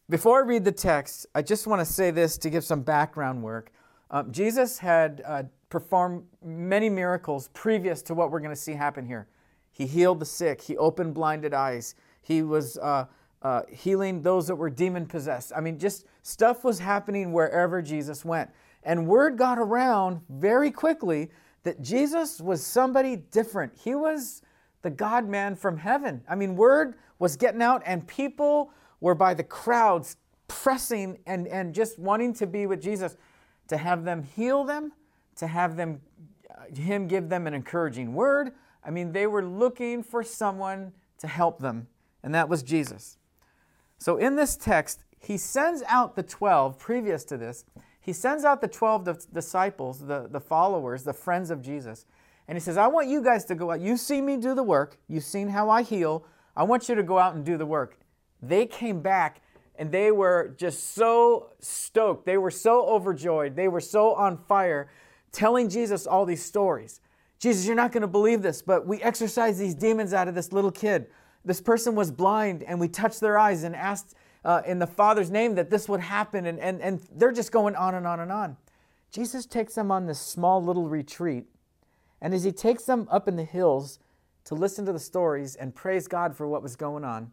before 0.10 0.42
I 0.42 0.46
read 0.46 0.64
the 0.64 0.72
text, 0.72 1.26
I 1.36 1.42
just 1.42 1.68
want 1.68 1.82
to 1.82 1.86
say 1.86 2.12
this 2.12 2.38
to 2.40 2.50
give 2.50 2.64
some 2.64 2.82
background 2.82 3.44
work. 3.44 3.72
Um, 4.10 4.32
Jesus 4.32 4.80
had 4.80 5.22
uh, 5.26 5.44
performed 5.70 6.24
many 6.44 6.90
miracles 6.90 7.50
previous 7.54 8.02
to 8.04 8.14
what 8.14 8.32
we're 8.32 8.40
going 8.40 8.56
to 8.56 8.56
see 8.56 8.74
happen 8.74 9.06
here. 9.06 9.28
He 9.72 9.86
healed 9.86 10.20
the 10.20 10.26
sick, 10.26 10.62
he 10.62 10.78
opened 10.78 11.14
blinded 11.14 11.54
eyes, 11.54 11.94
he 12.28 12.42
was 12.42 12.78
uh, 12.80 13.06
uh, 13.42 13.62
healing 13.72 14.22
those 14.22 14.48
that 14.48 14.56
were 14.56 14.70
demon 14.70 15.06
possessed. 15.06 15.54
I 15.56 15.62
mean, 15.62 15.80
just 15.80 16.06
stuff 16.24 16.66
was 16.66 16.80
happening 16.80 17.32
wherever 17.32 17.82
Jesus 17.82 18.26
went. 18.26 18.50
And 18.84 19.08
word 19.08 19.38
got 19.38 19.58
around 19.58 20.22
very 20.30 20.70
quickly 20.70 21.30
that 21.64 21.82
Jesus 21.82 22.42
was 22.42 22.66
somebody 22.66 23.16
different. 23.16 23.74
He 23.82 23.96
was 23.96 24.42
the 24.82 24.90
God 24.90 25.28
man 25.28 25.56
from 25.56 25.78
heaven. 25.78 26.22
I 26.30 26.36
mean, 26.36 26.56
word 26.56 26.96
was 27.20 27.38
getting 27.38 27.62
out, 27.62 27.82
and 27.86 28.06
people 28.08 28.72
were 29.00 29.16
by 29.16 29.34
the 29.34 29.44
crowds 29.44 30.18
pressing 30.48 31.20
and, 31.26 31.48
and 31.48 31.74
just 31.74 31.98
wanting 31.98 32.34
to 32.34 32.48
be 32.48 32.66
with 32.66 32.82
Jesus, 32.82 33.16
to 33.70 33.78
have 33.78 34.04
them 34.04 34.24
heal 34.24 34.64
them, 34.64 34.92
to 35.38 35.48
have 35.48 35.76
them 35.76 36.02
uh, 36.50 36.76
him 36.76 37.08
give 37.08 37.30
them 37.30 37.48
an 37.48 37.54
encouraging 37.54 38.14
word. 38.14 38.52
I 38.84 38.90
mean, 38.90 39.12
they 39.12 39.28
were 39.28 39.44
looking 39.46 40.04
for 40.04 40.24
someone 40.24 40.92
to 41.20 41.28
help 41.28 41.60
them, 41.60 41.88
and 42.24 42.34
that 42.34 42.50
was 42.50 42.64
Jesus. 42.64 43.18
So 43.98 44.18
in 44.18 44.36
this 44.36 44.56
text, 44.56 45.04
he 45.20 45.38
sends 45.38 45.84
out 45.88 46.16
the 46.16 46.24
12 46.24 46.78
previous 46.78 47.24
to 47.26 47.38
this. 47.38 47.66
He 48.00 48.14
sends 48.14 48.46
out 48.46 48.62
the 48.62 48.68
12 48.68 49.32
disciples, 49.34 50.00
the, 50.00 50.28
the 50.30 50.40
followers, 50.40 51.04
the 51.04 51.14
friends 51.14 51.50
of 51.52 51.62
Jesus. 51.62 52.06
And 52.48 52.56
he 52.56 52.62
says, 52.62 52.78
I 52.78 52.88
want 52.88 53.08
you 53.08 53.22
guys 53.22 53.44
to 53.46 53.56
go 53.56 53.72
out. 53.72 53.82
You've 53.82 54.00
seen 54.00 54.26
me 54.26 54.38
do 54.38 54.56
the 54.56 54.64
work. 54.64 54.98
You've 55.08 55.24
seen 55.24 55.50
how 55.50 55.70
I 55.70 55.82
heal. 55.82 56.26
I 56.56 56.64
want 56.64 56.88
you 56.88 56.96
to 56.96 57.04
go 57.04 57.20
out 57.20 57.36
and 57.36 57.44
do 57.44 57.58
the 57.58 57.66
work. 57.66 58.00
They 58.42 58.66
came 58.66 59.02
back 59.02 59.42
and 59.76 59.92
they 59.92 60.12
were 60.12 60.56
just 60.58 60.96
so 60.96 61.52
stoked. 61.60 62.26
They 62.26 62.38
were 62.38 62.52
so 62.52 62.88
overjoyed. 62.88 63.56
They 63.56 63.68
were 63.68 63.82
so 63.82 64.14
on 64.14 64.38
fire 64.38 64.90
telling 65.32 65.70
Jesus 65.70 66.08
all 66.08 66.26
these 66.26 66.44
stories. 66.44 67.02
Jesus, 67.40 67.68
you're 67.68 67.76
not 67.76 67.92
going 67.92 68.02
to 68.02 68.08
believe 68.08 68.42
this, 68.42 68.62
but 68.62 68.88
we 68.88 69.02
exorcised 69.04 69.60
these 69.60 69.76
demons 69.76 70.14
out 70.14 70.28
of 70.28 70.34
this 70.34 70.52
little 70.52 70.72
kid. 70.72 71.08
This 71.48 71.62
person 71.62 71.96
was 71.96 72.12
blind, 72.12 72.62
and 72.64 72.78
we 72.78 72.90
touched 72.90 73.22
their 73.22 73.38
eyes 73.38 73.64
and 73.64 73.74
asked 73.74 74.16
uh, 74.44 74.64
in 74.66 74.80
the 74.80 74.86
Father's 74.86 75.32
name 75.32 75.56
that 75.56 75.70
this 75.70 75.88
would 75.88 76.02
happen. 76.02 76.46
And, 76.46 76.60
and, 76.60 76.82
and 76.82 77.00
they're 77.16 77.32
just 77.32 77.54
going 77.54 77.74
on 77.74 77.96
and 77.96 78.06
on 78.06 78.20
and 78.20 78.34
on. 78.34 78.58
Jesus 79.12 79.46
takes 79.46 79.74
them 79.74 79.90
on 79.90 80.08
this 80.08 80.20
small 80.20 80.62
little 80.62 80.90
retreat. 80.90 81.46
And 82.22 82.34
as 82.34 82.44
he 82.44 82.52
takes 82.52 82.84
them 82.84 83.08
up 83.10 83.30
in 83.30 83.38
the 83.38 83.46
hills 83.46 84.00
to 84.44 84.56
listen 84.56 84.86
to 84.88 84.92
the 84.92 85.00
stories 85.00 85.56
and 85.56 85.74
praise 85.74 86.10
God 86.10 86.36
for 86.36 86.50
what 86.50 86.62
was 86.62 86.76
going 86.76 87.06
on, 87.06 87.32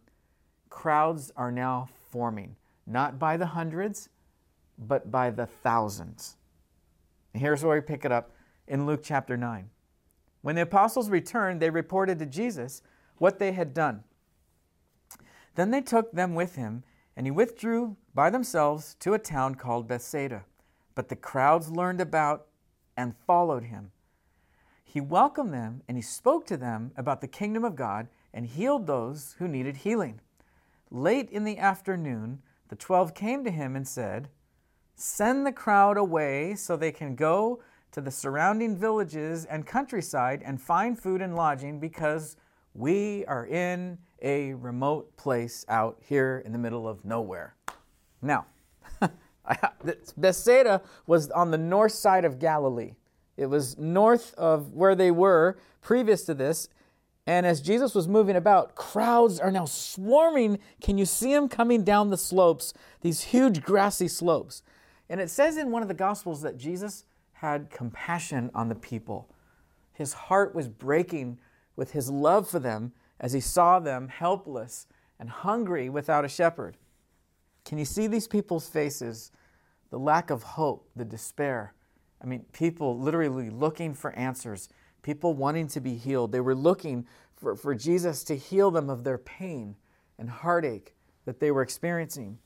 crowds 0.69 1.33
are 1.35 1.51
now 1.51 1.89
forming, 2.09 2.55
not 2.87 3.19
by 3.19 3.35
the 3.35 3.47
hundreds, 3.47 4.07
but 4.77 5.11
by 5.11 5.29
the 5.29 5.45
thousands. 5.45 6.37
And 7.33 7.41
here's 7.41 7.65
where 7.65 7.75
we 7.75 7.81
pick 7.81 8.05
it 8.05 8.13
up 8.13 8.31
in 8.65 8.85
Luke 8.85 9.01
chapter 9.03 9.35
9. 9.35 9.69
When 10.41 10.55
the 10.55 10.61
apostles 10.61 11.09
returned, 11.09 11.61
they 11.61 11.69
reported 11.69 12.17
to 12.19 12.25
Jesus 12.25 12.81
what 13.17 13.39
they 13.39 13.51
had 13.51 13.73
done. 13.73 14.03
Then 15.55 15.71
they 15.71 15.81
took 15.81 16.11
them 16.11 16.35
with 16.35 16.55
him, 16.55 16.83
and 17.15 17.25
he 17.25 17.31
withdrew 17.31 17.95
by 18.13 18.29
themselves 18.29 18.95
to 18.99 19.13
a 19.13 19.19
town 19.19 19.55
called 19.55 19.87
Bethsaida. 19.87 20.43
But 20.95 21.09
the 21.09 21.15
crowds 21.15 21.69
learned 21.69 22.01
about 22.01 22.47
and 22.97 23.15
followed 23.25 23.65
him. 23.65 23.91
He 24.83 25.01
welcomed 25.01 25.53
them 25.53 25.81
and 25.87 25.97
he 25.97 26.01
spoke 26.01 26.45
to 26.47 26.55
them 26.55 26.91
about 26.95 27.19
the 27.19 27.27
kingdom 27.27 27.65
of 27.65 27.75
God 27.75 28.07
and 28.33 28.45
healed 28.45 28.87
those 28.87 29.35
who 29.39 29.47
needed 29.47 29.77
healing. 29.77 30.21
Late 30.89 31.29
in 31.29 31.43
the 31.43 31.57
afternoon, 31.57 32.41
the 32.69 32.77
twelve 32.77 33.13
came 33.13 33.43
to 33.43 33.51
him 33.51 33.75
and 33.75 33.85
said, 33.85 34.29
Send 34.95 35.45
the 35.45 35.51
crowd 35.51 35.97
away 35.97 36.55
so 36.55 36.77
they 36.77 36.93
can 36.93 37.15
go 37.15 37.61
to 37.91 37.99
the 37.99 38.11
surrounding 38.11 38.77
villages 38.77 39.43
and 39.43 39.65
countryside 39.65 40.41
and 40.45 40.61
find 40.61 40.97
food 40.97 41.21
and 41.21 41.35
lodging 41.35 41.79
because 41.79 42.37
we 42.75 43.25
are 43.25 43.45
in 43.45 43.97
a 44.21 44.53
remote 44.53 45.15
place 45.17 45.65
out 45.69 45.97
here 46.01 46.43
in 46.45 46.51
the 46.51 46.57
middle 46.57 46.87
of 46.87 47.05
nowhere. 47.05 47.55
Now, 48.21 48.45
Bethsaida 50.17 50.81
was 51.07 51.31
on 51.31 51.51
the 51.51 51.57
north 51.57 51.93
side 51.93 52.25
of 52.25 52.37
Galilee. 52.37 52.93
It 53.37 53.47
was 53.47 53.77
north 53.77 54.33
of 54.35 54.73
where 54.73 54.95
they 54.95 55.11
were 55.11 55.57
previous 55.81 56.23
to 56.25 56.33
this, 56.33 56.69
and 57.27 57.45
as 57.45 57.59
Jesus 57.59 57.95
was 57.95 58.07
moving 58.07 58.35
about, 58.35 58.75
crowds 58.75 59.39
are 59.39 59.51
now 59.51 59.65
swarming. 59.65 60.59
Can 60.79 60.97
you 60.97 61.05
see 61.05 61.33
them 61.33 61.49
coming 61.49 61.83
down 61.83 62.11
the 62.11 62.17
slopes, 62.17 62.73
these 63.01 63.23
huge 63.23 63.63
grassy 63.63 64.07
slopes? 64.07 64.61
And 65.09 65.19
it 65.19 65.29
says 65.29 65.57
in 65.57 65.71
one 65.71 65.81
of 65.81 65.87
the 65.87 65.95
Gospels 65.95 66.43
that 66.43 66.57
Jesus 66.57 67.05
had 67.33 67.71
compassion 67.71 68.51
on 68.53 68.69
the 68.69 68.75
people. 68.75 69.27
His 69.93 70.13
heart 70.13 70.53
was 70.53 70.67
breaking 70.67 71.39
with 71.75 71.91
his 71.91 72.09
love 72.09 72.49
for 72.49 72.59
them 72.59 72.93
as 73.19 73.33
he 73.33 73.39
saw 73.39 73.79
them 73.79 74.07
helpless 74.07 74.87
and 75.19 75.29
hungry 75.29 75.89
without 75.89 76.25
a 76.25 76.29
shepherd. 76.29 76.77
Can 77.63 77.77
you 77.77 77.85
see 77.85 78.07
these 78.07 78.27
people's 78.27 78.67
faces? 78.67 79.31
The 79.89 79.99
lack 79.99 80.29
of 80.29 80.43
hope, 80.43 80.89
the 80.95 81.05
despair. 81.05 81.73
I 82.21 82.25
mean, 82.25 82.45
people 82.51 82.99
literally 82.99 83.49
looking 83.49 83.93
for 83.93 84.11
answers 84.13 84.69
people 85.05 85.35
wanting 85.35 85.67
to 85.67 85.79
be 85.79 85.95
healed. 85.95 86.31
They 86.31 86.41
were 86.41 86.55
looking 86.55 87.05
for, 87.35 87.55
for 87.55 87.75
Jesus 87.75 88.23
to 88.23 88.35
heal 88.35 88.71
them 88.71 88.89
of 88.89 89.03
their 89.03 89.19
pain 89.19 89.75
and 90.17 90.27
heartache 90.27 90.95
that 91.25 91.39
they 91.39 91.51
were 91.51 91.61
experiencing. 91.61 92.39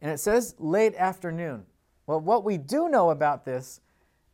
And 0.00 0.10
it 0.10 0.18
says 0.18 0.56
late 0.58 0.96
afternoon. 0.96 1.64
Well, 2.08 2.18
what 2.18 2.42
we 2.42 2.58
do 2.58 2.88
know 2.88 3.10
about 3.10 3.44
this 3.44 3.80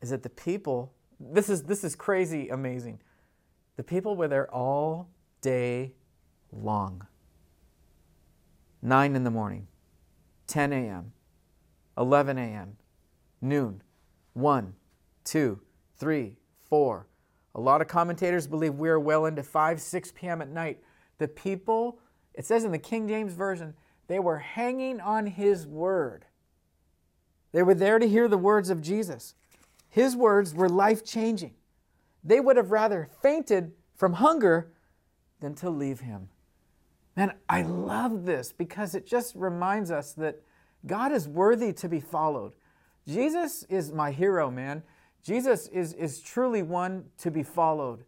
is 0.00 0.08
that 0.08 0.22
the 0.22 0.30
people, 0.30 0.94
this 1.20 1.50
is, 1.50 1.64
this 1.64 1.84
is 1.84 1.94
crazy 1.94 2.48
amazing. 2.48 2.98
The 3.78 3.84
people 3.84 4.16
were 4.16 4.26
there 4.26 4.52
all 4.52 5.08
day 5.40 5.92
long. 6.50 7.06
9 8.82 9.14
in 9.14 9.22
the 9.22 9.30
morning, 9.30 9.68
10 10.48 10.72
a.m., 10.72 11.12
11 11.96 12.38
a.m., 12.38 12.76
noon, 13.40 13.80
1, 14.32 14.74
2, 15.22 15.60
3, 15.96 16.36
4, 16.68 17.06
a 17.54 17.60
lot 17.60 17.80
of 17.80 17.86
commentators 17.86 18.48
believe 18.48 18.74
we 18.74 18.88
are 18.88 18.98
well 18.98 19.26
into 19.26 19.44
5, 19.44 19.80
6 19.80 20.12
p.m. 20.12 20.42
at 20.42 20.48
night. 20.48 20.82
The 21.18 21.28
people, 21.28 22.00
it 22.34 22.44
says 22.44 22.64
in 22.64 22.72
the 22.72 22.78
King 22.78 23.06
James 23.06 23.34
Version, 23.34 23.74
they 24.08 24.18
were 24.18 24.38
hanging 24.38 25.00
on 25.00 25.24
his 25.24 25.68
word. 25.68 26.24
They 27.52 27.62
were 27.62 27.74
there 27.74 28.00
to 28.00 28.08
hear 28.08 28.26
the 28.26 28.38
words 28.38 28.70
of 28.70 28.82
Jesus. 28.82 29.36
His 29.88 30.16
words 30.16 30.52
were 30.52 30.68
life 30.68 31.04
changing. 31.04 31.54
They 32.22 32.40
would 32.40 32.56
have 32.56 32.70
rather 32.70 33.08
fainted 33.22 33.72
from 33.94 34.14
hunger 34.14 34.72
than 35.40 35.54
to 35.56 35.70
leave 35.70 36.00
him. 36.00 36.28
Man, 37.16 37.32
I 37.48 37.62
love 37.62 38.24
this 38.26 38.52
because 38.52 38.94
it 38.94 39.06
just 39.06 39.34
reminds 39.34 39.90
us 39.90 40.12
that 40.14 40.40
God 40.86 41.12
is 41.12 41.26
worthy 41.26 41.72
to 41.74 41.88
be 41.88 42.00
followed. 42.00 42.54
Jesus 43.06 43.64
is 43.64 43.92
my 43.92 44.12
hero, 44.12 44.50
man. 44.50 44.82
Jesus 45.22 45.66
is, 45.68 45.94
is 45.94 46.20
truly 46.20 46.62
one 46.62 47.06
to 47.18 47.30
be 47.30 47.42
followed 47.42 48.04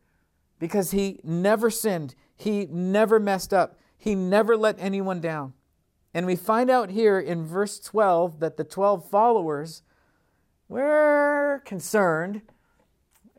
because 0.59 0.93
he 0.93 1.19
never 1.25 1.71
sinned, 1.71 2.15
he 2.37 2.67
never 2.67 3.19
messed 3.19 3.53
up, 3.53 3.79
he 3.97 4.15
never 4.15 4.57
let 4.57 4.77
anyone 4.79 5.21
down. 5.21 5.55
And 6.15 6.27
we 6.27 6.37
find 6.37 6.71
out 6.71 6.91
here 6.91 7.19
in 7.19 7.45
verse 7.45 7.81
12 7.81 8.41
that 8.41 8.57
the 8.57 8.65
12 8.65 9.09
followers 9.09 9.83
were 10.69 11.63
concerned 11.65 12.43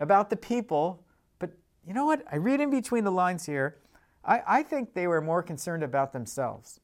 about 0.01 0.29
the 0.29 0.35
people. 0.35 1.05
But 1.39 1.51
you 1.87 1.93
know 1.93 2.05
what? 2.05 2.23
I 2.31 2.35
read 2.35 2.59
in 2.59 2.69
between 2.69 3.03
the 3.03 3.11
lines 3.11 3.45
here. 3.45 3.77
I, 4.25 4.41
I 4.45 4.63
think 4.63 4.93
they 4.93 5.07
were 5.07 5.21
more 5.21 5.41
concerned 5.41 5.83
about 5.83 6.11
themselves. 6.11 6.79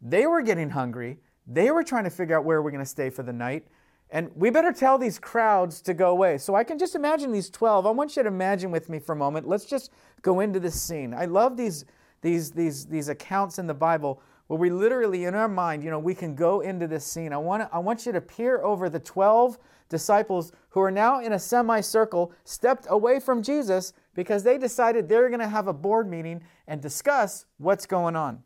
They 0.00 0.26
were 0.26 0.42
getting 0.42 0.70
hungry. 0.70 1.18
They 1.46 1.70
were 1.70 1.84
trying 1.84 2.04
to 2.04 2.10
figure 2.10 2.36
out 2.38 2.44
where 2.44 2.62
we're 2.62 2.70
going 2.70 2.82
to 2.82 2.88
stay 2.88 3.10
for 3.10 3.22
the 3.22 3.32
night. 3.32 3.66
And 4.10 4.30
we 4.36 4.50
better 4.50 4.72
tell 4.72 4.98
these 4.98 5.18
crowds 5.18 5.80
to 5.82 5.94
go 5.94 6.10
away. 6.10 6.38
So 6.38 6.54
I 6.54 6.62
can 6.62 6.78
just 6.78 6.94
imagine 6.94 7.32
these 7.32 7.50
12. 7.50 7.86
I 7.86 7.90
want 7.90 8.16
you 8.16 8.22
to 8.22 8.28
imagine 8.28 8.70
with 8.70 8.88
me 8.88 8.98
for 8.98 9.12
a 9.12 9.16
moment. 9.16 9.48
Let's 9.48 9.64
just 9.64 9.90
go 10.22 10.40
into 10.40 10.60
this 10.60 10.80
scene. 10.80 11.14
I 11.14 11.24
love 11.24 11.56
these, 11.56 11.84
these, 12.22 12.52
these, 12.52 12.86
these 12.86 13.08
accounts 13.08 13.58
in 13.58 13.66
the 13.66 13.74
Bible 13.74 14.22
where 14.46 14.58
we 14.58 14.70
literally, 14.70 15.24
in 15.24 15.34
our 15.34 15.48
mind, 15.48 15.82
you 15.82 15.90
know, 15.90 15.98
we 15.98 16.14
can 16.14 16.34
go 16.34 16.60
into 16.60 16.86
this 16.86 17.04
scene. 17.04 17.32
I 17.32 17.38
want, 17.38 17.68
I 17.72 17.78
want 17.78 18.04
you 18.06 18.12
to 18.12 18.20
peer 18.20 18.62
over 18.62 18.88
the 18.88 19.00
12 19.00 19.58
disciples 19.94 20.50
who 20.70 20.80
are 20.80 20.90
now 20.90 21.20
in 21.20 21.32
a 21.32 21.38
semicircle, 21.38 22.32
stepped 22.42 22.86
away 22.90 23.20
from 23.20 23.44
Jesus 23.44 23.92
because 24.12 24.42
they 24.42 24.58
decided 24.58 25.08
they're 25.08 25.28
going 25.28 25.38
to 25.38 25.46
have 25.48 25.68
a 25.68 25.72
board 25.72 26.10
meeting 26.10 26.42
and 26.66 26.80
discuss 26.80 27.46
what's 27.58 27.86
going 27.86 28.16
on. 28.16 28.42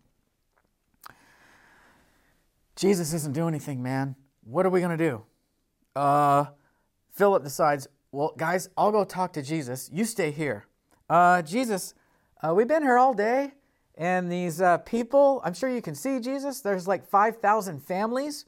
Jesus 2.77 3.15
isn't 3.15 3.33
doing 3.33 3.49
anything, 3.49 3.83
man. 3.83 4.15
What 4.45 4.67
are 4.67 4.71
we 4.71 4.81
going 4.81 4.97
to 4.97 5.11
do? 5.11 5.23
Uh, 5.97 6.45
Philip 7.13 7.43
decides, 7.43 7.89
well, 8.13 8.35
guys, 8.37 8.69
I'll 8.77 8.93
go 8.93 9.05
talk 9.05 9.33
to 9.33 9.43
Jesus. 9.43 9.89
You 9.91 10.05
stay 10.05 10.31
here. 10.31 10.67
Uh, 11.09 11.41
Jesus, 11.41 11.95
uh, 12.43 12.53
we've 12.55 12.69
been 12.69 12.83
here 12.83 12.99
all 12.99 13.15
day, 13.15 13.53
and 13.97 14.31
these 14.31 14.61
uh, 14.61 14.79
people, 14.79 15.41
I'm 15.45 15.55
sure 15.55 15.71
you 15.71 15.81
can 15.81 15.95
see, 15.95 16.21
Jesus, 16.21 16.61
there's 16.61 16.87
like 16.87 17.09
5,000 17.09 17.81
families, 17.81 18.45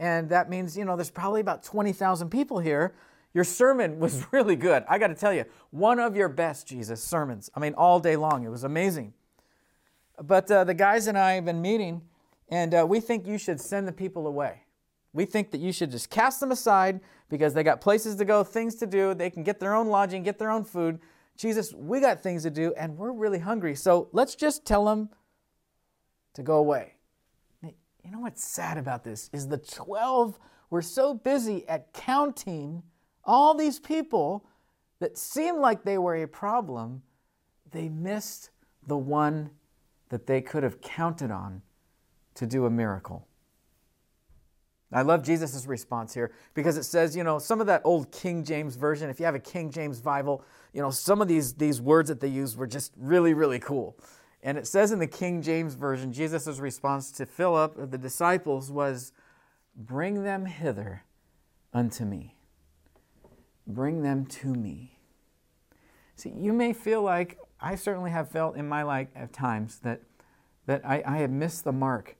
and 0.00 0.30
that 0.30 0.48
means, 0.48 0.78
you 0.78 0.86
know, 0.86 0.96
there's 0.96 1.10
probably 1.10 1.42
about 1.42 1.62
20,000 1.62 2.30
people 2.30 2.58
here. 2.58 2.94
Your 3.34 3.44
sermon 3.44 4.00
was 4.00 4.24
really 4.32 4.56
good. 4.56 4.82
I 4.88 4.98
got 4.98 5.08
to 5.08 5.14
tell 5.14 5.32
you, 5.32 5.44
one 5.70 6.00
of 6.00 6.16
your 6.16 6.30
best, 6.30 6.66
Jesus, 6.66 7.04
sermons. 7.04 7.50
I 7.54 7.60
mean, 7.60 7.74
all 7.74 8.00
day 8.00 8.16
long. 8.16 8.42
It 8.42 8.48
was 8.48 8.64
amazing. 8.64 9.12
But 10.20 10.50
uh, 10.50 10.64
the 10.64 10.72
guys 10.72 11.06
and 11.06 11.18
I 11.18 11.32
have 11.32 11.44
been 11.44 11.60
meeting, 11.60 12.00
and 12.48 12.74
uh, 12.74 12.86
we 12.88 12.98
think 12.98 13.26
you 13.26 13.36
should 13.36 13.60
send 13.60 13.86
the 13.86 13.92
people 13.92 14.26
away. 14.26 14.62
We 15.12 15.26
think 15.26 15.50
that 15.50 15.60
you 15.60 15.70
should 15.70 15.90
just 15.90 16.08
cast 16.08 16.40
them 16.40 16.50
aside 16.50 17.00
because 17.28 17.52
they 17.52 17.62
got 17.62 17.82
places 17.82 18.16
to 18.16 18.24
go, 18.24 18.42
things 18.42 18.76
to 18.76 18.86
do. 18.86 19.12
They 19.12 19.28
can 19.28 19.42
get 19.42 19.60
their 19.60 19.74
own 19.74 19.88
lodging, 19.88 20.22
get 20.22 20.38
their 20.38 20.50
own 20.50 20.64
food. 20.64 20.98
Jesus, 21.36 21.74
we 21.74 22.00
got 22.00 22.22
things 22.22 22.44
to 22.44 22.50
do 22.50 22.72
and 22.74 22.96
we're 22.96 23.12
really 23.12 23.40
hungry. 23.40 23.74
So 23.74 24.08
let's 24.12 24.34
just 24.34 24.64
tell 24.64 24.86
them 24.86 25.10
to 26.34 26.42
go 26.42 26.56
away. 26.56 26.94
You 28.04 28.10
know 28.10 28.20
what's 28.20 28.44
sad 28.44 28.78
about 28.78 29.04
this 29.04 29.30
is 29.32 29.48
the 29.48 29.58
12 29.58 30.38
were 30.70 30.82
so 30.82 31.14
busy 31.14 31.68
at 31.68 31.92
counting 31.92 32.82
all 33.24 33.54
these 33.54 33.78
people 33.78 34.46
that 35.00 35.18
seemed 35.18 35.58
like 35.58 35.82
they 35.82 35.98
were 35.98 36.14
a 36.14 36.28
problem, 36.28 37.02
they 37.70 37.88
missed 37.88 38.50
the 38.86 38.96
one 38.96 39.50
that 40.08 40.26
they 40.26 40.40
could 40.40 40.62
have 40.62 40.80
counted 40.80 41.30
on 41.30 41.62
to 42.34 42.46
do 42.46 42.66
a 42.66 42.70
miracle. 42.70 43.26
I 44.92 45.02
love 45.02 45.22
Jesus' 45.22 45.66
response 45.66 46.12
here 46.12 46.32
because 46.52 46.76
it 46.76 46.82
says, 46.82 47.14
you 47.14 47.22
know, 47.22 47.38
some 47.38 47.60
of 47.60 47.68
that 47.68 47.80
old 47.84 48.10
King 48.10 48.42
James 48.42 48.74
version, 48.74 49.08
if 49.08 49.20
you 49.20 49.26
have 49.26 49.36
a 49.36 49.40
King 49.40 49.70
James 49.70 50.00
Bible, 50.00 50.44
you 50.72 50.82
know, 50.82 50.90
some 50.90 51.22
of 51.22 51.28
these, 51.28 51.54
these 51.54 51.80
words 51.80 52.08
that 52.08 52.20
they 52.20 52.28
used 52.28 52.56
were 52.56 52.66
just 52.66 52.92
really, 52.96 53.32
really 53.32 53.60
cool. 53.60 53.96
And 54.42 54.56
it 54.56 54.66
says 54.66 54.90
in 54.90 54.98
the 54.98 55.06
King 55.06 55.42
James 55.42 55.74
Version, 55.74 56.12
Jesus' 56.12 56.58
response 56.58 57.10
to 57.12 57.26
Philip, 57.26 57.76
of 57.76 57.90
the 57.90 57.98
disciples, 57.98 58.70
was, 58.70 59.12
Bring 59.76 60.24
them 60.24 60.46
hither 60.46 61.04
unto 61.72 62.04
me. 62.04 62.36
Bring 63.66 64.02
them 64.02 64.26
to 64.26 64.48
me. 64.48 64.98
See, 66.16 66.30
you 66.30 66.52
may 66.52 66.72
feel 66.72 67.02
like, 67.02 67.38
I 67.60 67.74
certainly 67.74 68.10
have 68.10 68.30
felt 68.30 68.56
in 68.56 68.68
my 68.68 68.82
life 68.82 69.08
at 69.14 69.32
times 69.32 69.78
that, 69.80 70.00
that 70.66 70.84
I, 70.84 71.02
I 71.06 71.18
have 71.18 71.30
missed 71.30 71.64
the 71.64 71.72
mark 71.72 72.16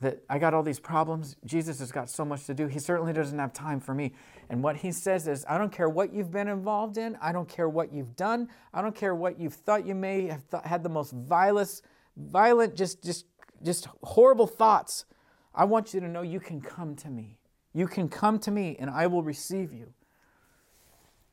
that 0.00 0.22
I 0.28 0.38
got 0.38 0.54
all 0.54 0.62
these 0.62 0.80
problems. 0.80 1.36
Jesus 1.44 1.78
has 1.78 1.92
got 1.92 2.10
so 2.10 2.24
much 2.24 2.46
to 2.46 2.54
do. 2.54 2.66
He 2.66 2.78
certainly 2.78 3.12
doesn't 3.12 3.38
have 3.38 3.52
time 3.52 3.80
for 3.80 3.94
me. 3.94 4.12
And 4.50 4.62
what 4.62 4.76
he 4.76 4.92
says 4.92 5.28
is, 5.28 5.44
I 5.48 5.56
don't 5.56 5.72
care 5.72 5.88
what 5.88 6.12
you've 6.12 6.30
been 6.30 6.48
involved 6.48 6.98
in. 6.98 7.16
I 7.22 7.32
don't 7.32 7.48
care 7.48 7.68
what 7.68 7.92
you've 7.92 8.16
done. 8.16 8.48
I 8.72 8.82
don't 8.82 8.94
care 8.94 9.14
what 9.14 9.38
you've 9.38 9.54
thought 9.54 9.86
you 9.86 9.94
may 9.94 10.26
have 10.26 10.48
th- 10.50 10.64
had 10.64 10.82
the 10.82 10.88
most 10.88 11.12
vilest, 11.12 11.84
violent, 12.16 12.76
just, 12.76 13.02
just, 13.02 13.26
just 13.62 13.88
horrible 14.02 14.46
thoughts. 14.46 15.06
I 15.54 15.64
want 15.64 15.94
you 15.94 16.00
to 16.00 16.08
know 16.08 16.22
you 16.22 16.40
can 16.40 16.60
come 16.60 16.96
to 16.96 17.08
me. 17.08 17.38
You 17.72 17.86
can 17.86 18.08
come 18.08 18.38
to 18.40 18.50
me 18.50 18.76
and 18.78 18.90
I 18.90 19.06
will 19.06 19.22
receive 19.22 19.72
you. 19.72 19.92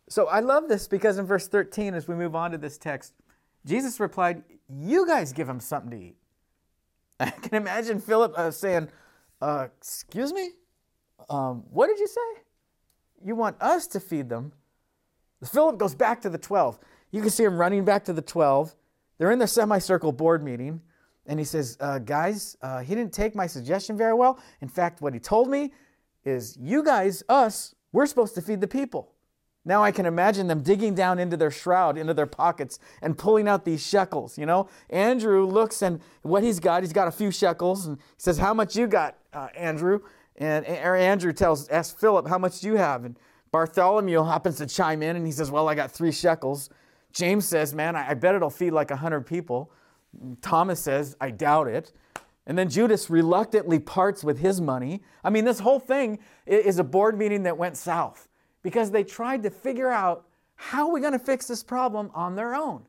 So 0.08 0.28
I 0.28 0.42
love 0.42 0.68
this 0.68 0.88
because 0.88 1.18
in 1.18 1.26
verse 1.26 1.48
13, 1.48 1.94
as 1.94 2.08
we 2.08 2.16
move 2.16 2.36
on 2.36 2.52
to 2.52 2.58
this 2.58 2.78
text, 2.78 3.14
Jesus 3.66 4.00
replied, 4.00 4.44
You 4.70 5.08
guys 5.08 5.34
give 5.34 5.48
him 5.48 5.60
something 5.60 5.92
to 5.92 6.06
eat. 6.06 6.16
I 7.26 7.30
can 7.30 7.54
imagine 7.54 8.00
Philip 8.00 8.34
uh, 8.36 8.50
saying, 8.50 8.88
uh, 9.42 9.68
Excuse 9.78 10.34
me? 10.34 10.52
Um, 11.30 11.64
what 11.70 11.88
did 11.88 12.00
you 12.00 12.08
say? 12.08 12.42
You 13.24 13.36
want 13.36 13.62
us 13.62 13.86
to 13.88 14.00
feed 14.00 14.28
them? 14.28 14.54
Philip 15.46 15.78
goes 15.78 15.94
back 15.94 16.22
to 16.22 16.30
the 16.30 16.38
12. 16.38 16.80
You 17.12 17.22
can 17.22 17.30
see 17.30 17.44
him 17.44 17.58
running 17.58 17.86
back 17.86 18.06
to 18.06 18.14
the 18.14 18.22
12. 18.22 18.74
They're 19.18 19.32
in 19.32 19.38
their 19.38 19.48
semicircle 19.48 20.14
board 20.14 20.44
meeting. 20.44 20.82
And 21.28 21.40
he 21.40 21.46
says, 21.46 21.78
uh, 21.80 22.00
Guys, 22.00 22.58
uh, 22.64 22.80
he 22.80 22.96
didn't 22.96 23.14
take 23.14 23.36
my 23.36 23.46
suggestion 23.46 23.96
very 23.96 24.16
well. 24.16 24.40
In 24.62 24.68
fact, 24.68 25.02
what 25.02 25.14
he 25.14 25.20
told 25.20 25.48
me 25.48 25.74
is, 26.26 26.58
You 26.60 26.84
guys, 26.84 27.22
us, 27.30 27.76
we're 27.92 28.08
supposed 28.08 28.34
to 28.36 28.42
feed 28.42 28.62
the 28.62 28.68
people. 28.68 29.11
Now 29.64 29.84
I 29.84 29.92
can 29.92 30.08
imagine 30.08 30.48
them 30.48 30.62
digging 30.62 30.96
down 30.96 31.20
into 31.20 31.38
their 31.38 31.52
shroud, 31.52 31.98
into 31.98 32.14
their 32.14 32.26
pockets, 32.26 32.80
and 33.02 33.18
pulling 33.18 33.48
out 33.48 33.64
these 33.64 33.86
shekels. 33.86 34.38
You 34.38 34.48
know, 34.48 34.68
Andrew 34.90 35.46
looks 35.46 35.82
and 35.84 36.02
what 36.24 36.44
he's 36.44 36.60
got, 36.60 36.82
he's 36.82 36.94
got 36.94 37.08
a 37.08 37.12
few 37.12 37.32
shekels, 37.32 37.86
and 37.86 37.98
he 37.98 38.04
says, 38.18 38.40
"How 38.40 38.54
much 38.54 38.76
you 38.76 38.88
got, 38.88 39.18
uh, 39.34 39.50
Andrew?" 39.56 40.00
And 40.38 40.66
Andrew 40.66 41.34
tells, 41.34 41.68
asks 41.70 42.00
Philip, 42.00 42.28
"How 42.28 42.40
much 42.40 42.62
do 42.62 42.68
you 42.68 42.78
have?" 42.78 43.06
And 43.06 43.20
Bartholomew 43.52 44.24
happens 44.24 44.58
to 44.58 44.66
chime 44.66 45.04
in, 45.04 45.16
and 45.16 45.26
he 45.26 45.32
says, 45.32 45.52
"Well, 45.52 45.70
I 45.70 45.76
got 45.76 45.92
three 45.92 46.12
shekels." 46.12 46.70
James 47.12 47.48
says, 47.48 47.76
"Man, 47.76 47.96
I, 47.96 48.12
I 48.12 48.14
bet 48.16 48.34
it'll 48.34 48.50
feed 48.50 48.72
like 48.72 48.90
a 48.90 48.96
hundred 48.96 49.28
people." 49.28 49.72
Thomas 50.42 50.80
says, 50.80 51.16
"I 51.22 51.30
doubt 51.30 51.68
it." 51.68 51.94
And 52.48 52.58
then 52.58 52.70
Judas 52.70 53.12
reluctantly 53.12 53.78
parts 53.78 54.24
with 54.24 54.40
his 54.40 54.60
money. 54.60 55.04
I 55.24 55.30
mean, 55.30 55.46
this 55.46 55.60
whole 55.60 55.80
thing 55.80 56.18
is 56.48 56.80
a 56.80 56.84
board 56.84 57.16
meeting 57.16 57.44
that 57.44 57.56
went 57.56 57.78
south 57.78 58.28
because 58.64 58.92
they 58.92 59.04
tried 59.04 59.44
to 59.44 59.50
figure 59.50 59.90
out 59.90 60.26
how 60.56 60.88
are 60.88 60.94
we 60.94 61.02
going 61.02 61.14
to 61.14 61.20
fix 61.20 61.48
this 61.48 61.64
problem 61.64 62.12
on 62.14 62.36
their 62.36 62.54
own. 62.54 62.86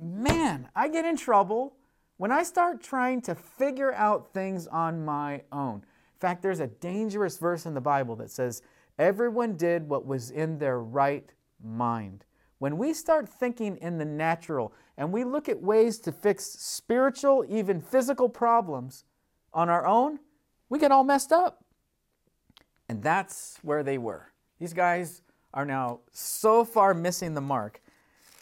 Man, 0.00 0.68
I 0.76 0.88
get 0.88 1.04
in 1.04 1.16
trouble 1.16 1.76
when 2.16 2.30
I 2.30 2.44
start 2.44 2.82
trying 2.82 3.20
to 3.22 3.34
figure 3.34 3.92
out 3.94 4.32
things 4.32 4.68
on 4.68 5.04
my 5.04 5.42
own. 5.50 5.76
In 5.76 6.20
fact, 6.20 6.42
there's 6.42 6.60
a 6.60 6.68
dangerous 6.68 7.38
verse 7.38 7.66
in 7.66 7.74
the 7.74 7.80
Bible 7.80 8.14
that 8.16 8.30
says, 8.30 8.62
Everyone 8.98 9.56
did 9.56 9.88
what 9.88 10.06
was 10.06 10.30
in 10.30 10.58
their 10.58 10.78
right 10.78 11.28
mind. 11.64 12.24
When 12.58 12.78
we 12.78 12.92
start 12.92 13.28
thinking 13.28 13.76
in 13.78 13.98
the 13.98 14.04
natural 14.04 14.72
and 14.96 15.12
we 15.12 15.24
look 15.24 15.48
at 15.48 15.60
ways 15.60 15.98
to 16.00 16.12
fix 16.12 16.44
spiritual, 16.44 17.44
even 17.48 17.80
physical 17.80 18.28
problems 18.28 19.04
on 19.52 19.68
our 19.68 19.84
own, 19.84 20.20
we 20.68 20.78
get 20.78 20.92
all 20.92 21.02
messed 21.02 21.32
up. 21.32 21.64
And 22.88 23.02
that's 23.02 23.58
where 23.62 23.82
they 23.82 23.98
were. 23.98 24.31
These 24.62 24.74
guys 24.74 25.22
are 25.52 25.64
now 25.64 26.02
so 26.12 26.64
far 26.64 26.94
missing 26.94 27.34
the 27.34 27.40
mark. 27.40 27.82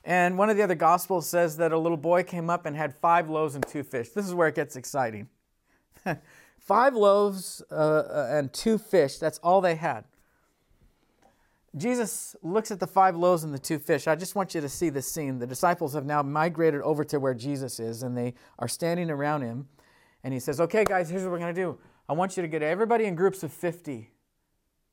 And 0.04 0.36
one 0.36 0.50
of 0.50 0.58
the 0.58 0.62
other 0.62 0.74
gospels 0.74 1.26
says 1.26 1.56
that 1.56 1.72
a 1.72 1.78
little 1.78 1.96
boy 1.96 2.24
came 2.24 2.50
up 2.50 2.66
and 2.66 2.76
had 2.76 2.94
five 2.94 3.30
loaves 3.30 3.54
and 3.54 3.66
two 3.66 3.82
fish. 3.82 4.10
This 4.10 4.26
is 4.26 4.34
where 4.34 4.46
it 4.46 4.54
gets 4.54 4.76
exciting. 4.76 5.30
five 6.58 6.94
loaves 6.94 7.62
uh, 7.72 7.74
uh, 7.74 8.28
and 8.32 8.52
two 8.52 8.76
fish, 8.76 9.16
that's 9.16 9.38
all 9.38 9.62
they 9.62 9.76
had. 9.76 10.04
Jesus 11.74 12.36
looks 12.42 12.70
at 12.70 12.80
the 12.80 12.86
five 12.86 13.16
loaves 13.16 13.42
and 13.42 13.54
the 13.54 13.58
two 13.58 13.78
fish. 13.78 14.06
I 14.06 14.14
just 14.14 14.34
want 14.34 14.54
you 14.54 14.60
to 14.60 14.68
see 14.68 14.90
this 14.90 15.10
scene. 15.10 15.38
The 15.38 15.46
disciples 15.46 15.94
have 15.94 16.04
now 16.04 16.22
migrated 16.22 16.82
over 16.82 17.02
to 17.02 17.18
where 17.18 17.32
Jesus 17.32 17.80
is, 17.80 18.02
and 18.02 18.14
they 18.14 18.34
are 18.58 18.68
standing 18.68 19.08
around 19.10 19.40
him. 19.40 19.68
And 20.22 20.34
he 20.34 20.40
says, 20.40 20.60
Okay, 20.60 20.84
guys, 20.84 21.08
here's 21.08 21.22
what 21.22 21.32
we're 21.32 21.38
going 21.38 21.54
to 21.54 21.58
do. 21.62 21.78
I 22.10 22.12
want 22.12 22.36
you 22.36 22.42
to 22.42 22.48
get 22.48 22.62
everybody 22.62 23.06
in 23.06 23.14
groups 23.14 23.42
of 23.42 23.54
50. 23.54 24.10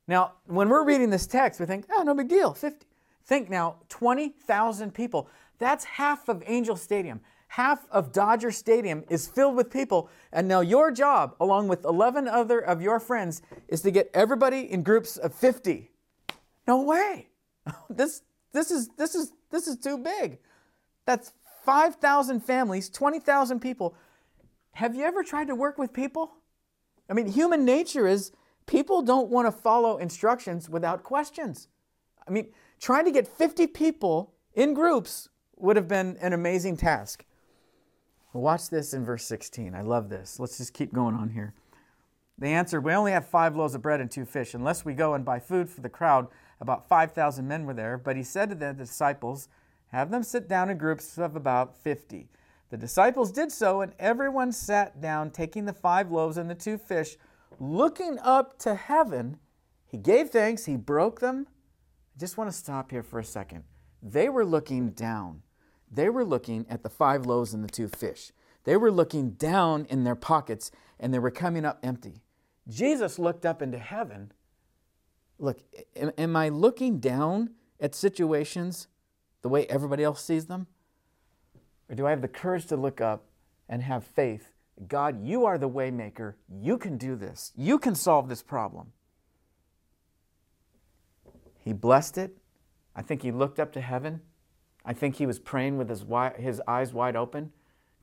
Now, 0.08 0.32
when 0.46 0.70
we're 0.70 0.84
reading 0.84 1.10
this 1.10 1.26
text, 1.26 1.60
we 1.60 1.66
think, 1.66 1.84
oh, 1.94 2.02
no 2.02 2.14
big 2.14 2.28
deal, 2.28 2.54
50. 2.54 2.86
Think 3.26 3.50
now, 3.50 3.76
20,000 3.90 4.94
people. 4.94 5.28
That's 5.58 5.84
half 5.84 6.30
of 6.30 6.42
Angel 6.46 6.76
Stadium. 6.76 7.20
Half 7.48 7.86
of 7.90 8.10
Dodger 8.12 8.50
Stadium 8.50 9.04
is 9.10 9.28
filled 9.28 9.54
with 9.54 9.70
people. 9.70 10.08
And 10.32 10.48
now 10.48 10.60
your 10.60 10.90
job, 10.90 11.34
along 11.38 11.68
with 11.68 11.84
11 11.84 12.26
other 12.26 12.58
of 12.58 12.80
your 12.80 12.98
friends, 12.98 13.42
is 13.68 13.82
to 13.82 13.90
get 13.90 14.10
everybody 14.14 14.60
in 14.70 14.82
groups 14.82 15.18
of 15.18 15.34
50. 15.34 15.90
No 16.66 16.82
way. 16.82 17.28
This, 17.90 18.22
this, 18.52 18.70
is, 18.70 18.88
this, 18.96 19.14
is, 19.14 19.32
this 19.50 19.66
is 19.66 19.76
too 19.76 19.98
big. 19.98 20.38
That's 21.04 21.32
5,000 21.66 22.40
families, 22.40 22.88
20,000 22.88 23.60
people. 23.60 23.94
Have 24.72 24.94
you 24.94 25.04
ever 25.04 25.22
tried 25.22 25.48
to 25.48 25.54
work 25.54 25.76
with 25.76 25.92
people? 25.92 26.32
I 27.10 27.12
mean, 27.12 27.26
human 27.26 27.66
nature 27.66 28.06
is 28.06 28.32
People 28.68 29.00
don't 29.00 29.30
want 29.30 29.48
to 29.48 29.52
follow 29.52 29.96
instructions 29.96 30.68
without 30.68 31.02
questions. 31.02 31.68
I 32.28 32.30
mean, 32.30 32.48
trying 32.78 33.06
to 33.06 33.10
get 33.10 33.26
50 33.26 33.66
people 33.68 34.34
in 34.54 34.74
groups 34.74 35.30
would 35.56 35.76
have 35.76 35.88
been 35.88 36.18
an 36.20 36.34
amazing 36.34 36.76
task. 36.76 37.24
Watch 38.34 38.68
this 38.68 38.92
in 38.92 39.04
verse 39.04 39.24
16. 39.24 39.74
I 39.74 39.80
love 39.80 40.10
this. 40.10 40.38
Let's 40.38 40.58
just 40.58 40.74
keep 40.74 40.92
going 40.92 41.14
on 41.14 41.30
here. 41.30 41.54
They 42.36 42.52
answered, 42.52 42.84
We 42.84 42.92
only 42.92 43.10
have 43.10 43.26
five 43.26 43.56
loaves 43.56 43.74
of 43.74 43.80
bread 43.80 44.00
and 44.00 44.10
two 44.10 44.26
fish. 44.26 44.52
Unless 44.52 44.84
we 44.84 44.92
go 44.92 45.14
and 45.14 45.24
buy 45.24 45.40
food 45.40 45.70
for 45.70 45.80
the 45.80 45.88
crowd, 45.88 46.28
about 46.60 46.88
5,000 46.88 47.48
men 47.48 47.64
were 47.64 47.74
there. 47.74 47.96
But 47.96 48.16
he 48.16 48.22
said 48.22 48.50
to 48.50 48.54
the 48.54 48.74
disciples, 48.74 49.48
Have 49.92 50.10
them 50.10 50.22
sit 50.22 50.46
down 50.46 50.68
in 50.68 50.76
groups 50.76 51.16
of 51.18 51.34
about 51.34 51.74
50. 51.74 52.28
The 52.70 52.76
disciples 52.76 53.32
did 53.32 53.50
so, 53.50 53.80
and 53.80 53.94
everyone 53.98 54.52
sat 54.52 55.00
down, 55.00 55.30
taking 55.30 55.64
the 55.64 55.72
five 55.72 56.12
loaves 56.12 56.36
and 56.36 56.50
the 56.50 56.54
two 56.54 56.76
fish, 56.76 57.16
looking 57.58 58.18
up 58.20 58.58
to 58.60 58.74
heaven. 58.74 59.38
He 59.86 59.96
gave 59.96 60.30
thanks, 60.30 60.66
he 60.66 60.76
broke 60.76 61.20
them. 61.20 61.46
I 62.16 62.18
just 62.18 62.36
want 62.36 62.50
to 62.50 62.56
stop 62.56 62.90
here 62.90 63.02
for 63.02 63.18
a 63.18 63.24
second. 63.24 63.64
They 64.02 64.28
were 64.28 64.44
looking 64.44 64.90
down. 64.90 65.42
They 65.90 66.08
were 66.08 66.24
looking 66.24 66.66
at 66.68 66.82
the 66.82 66.90
five 66.90 67.26
loaves 67.26 67.54
and 67.54 67.64
the 67.64 67.68
two 67.68 67.88
fish. 67.88 68.32
They 68.64 68.76
were 68.76 68.90
looking 68.90 69.30
down 69.30 69.86
in 69.86 70.04
their 70.04 70.14
pockets 70.14 70.70
and 71.00 71.12
they 71.12 71.18
were 71.18 71.30
coming 71.30 71.64
up 71.64 71.78
empty. 71.82 72.22
Jesus 72.68 73.18
looked 73.18 73.46
up 73.46 73.62
into 73.62 73.78
heaven. 73.78 74.32
Look, 75.38 75.60
am, 75.96 76.12
am 76.18 76.36
I 76.36 76.48
looking 76.50 76.98
down 76.98 77.50
at 77.80 77.94
situations 77.94 78.88
the 79.42 79.48
way 79.48 79.66
everybody 79.66 80.04
else 80.04 80.22
sees 80.22 80.46
them? 80.46 80.66
Or 81.88 81.94
do 81.94 82.06
I 82.06 82.10
have 82.10 82.20
the 82.20 82.28
courage 82.28 82.66
to 82.66 82.76
look 82.76 83.00
up 83.00 83.24
and 83.68 83.82
have 83.82 84.04
faith? 84.04 84.52
God, 84.86 85.26
you 85.26 85.44
are 85.44 85.58
the 85.58 85.68
waymaker. 85.68 86.34
You 86.48 86.78
can 86.78 86.96
do 86.96 87.16
this. 87.16 87.52
You 87.56 87.78
can 87.78 87.94
solve 87.94 88.28
this 88.28 88.42
problem. 88.42 88.92
He 91.58 91.72
blessed 91.72 92.16
it. 92.18 92.38
I 92.94 93.02
think 93.02 93.22
he 93.22 93.32
looked 93.32 93.58
up 93.58 93.72
to 93.72 93.80
heaven. 93.80 94.20
I 94.84 94.92
think 94.92 95.16
he 95.16 95.26
was 95.26 95.38
praying 95.38 95.76
with 95.78 95.88
his, 95.88 96.04
his 96.36 96.62
eyes 96.66 96.92
wide 96.92 97.16
open. 97.16 97.52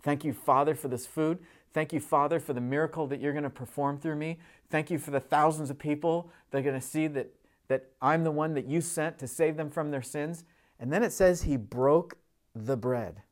Thank 0.04 0.24
you, 0.24 0.34
Father, 0.34 0.76
for 0.76 0.88
this 0.88 1.06
food. 1.06 1.40
Thank 1.74 1.92
you, 1.92 2.00
Father, 2.00 2.40
for 2.40 2.54
the 2.54 2.62
miracle 2.62 3.08
that 3.08 3.20
you're 3.20 3.34
going 3.34 3.44
to 3.44 3.50
perform 3.50 3.98
through 3.98 4.18
me. 4.18 4.40
Thank 4.70 4.92
you 4.92 5.00
for 5.00 5.12
the 5.12 5.20
thousands 5.20 5.70
of 5.70 5.80
people 5.80 6.30
that 6.52 6.60
are 6.60 6.62
going 6.62 6.80
to 6.80 6.86
see 6.86 7.08
that, 7.08 7.34
that 7.70 7.90
I'm 8.02 8.24
the 8.24 8.32
one 8.32 8.54
that 8.54 8.66
you 8.68 8.82
sent 8.82 9.18
to 9.20 9.28
save 9.28 9.58
them 9.58 9.70
from 9.70 9.92
their 9.92 10.02
sins. 10.02 10.44
And 10.80 10.92
then 10.94 11.04
it 11.04 11.12
says 11.12 11.42
he 11.42 11.58
broke 11.58 12.18
the 12.54 12.78
bread. 12.78 13.24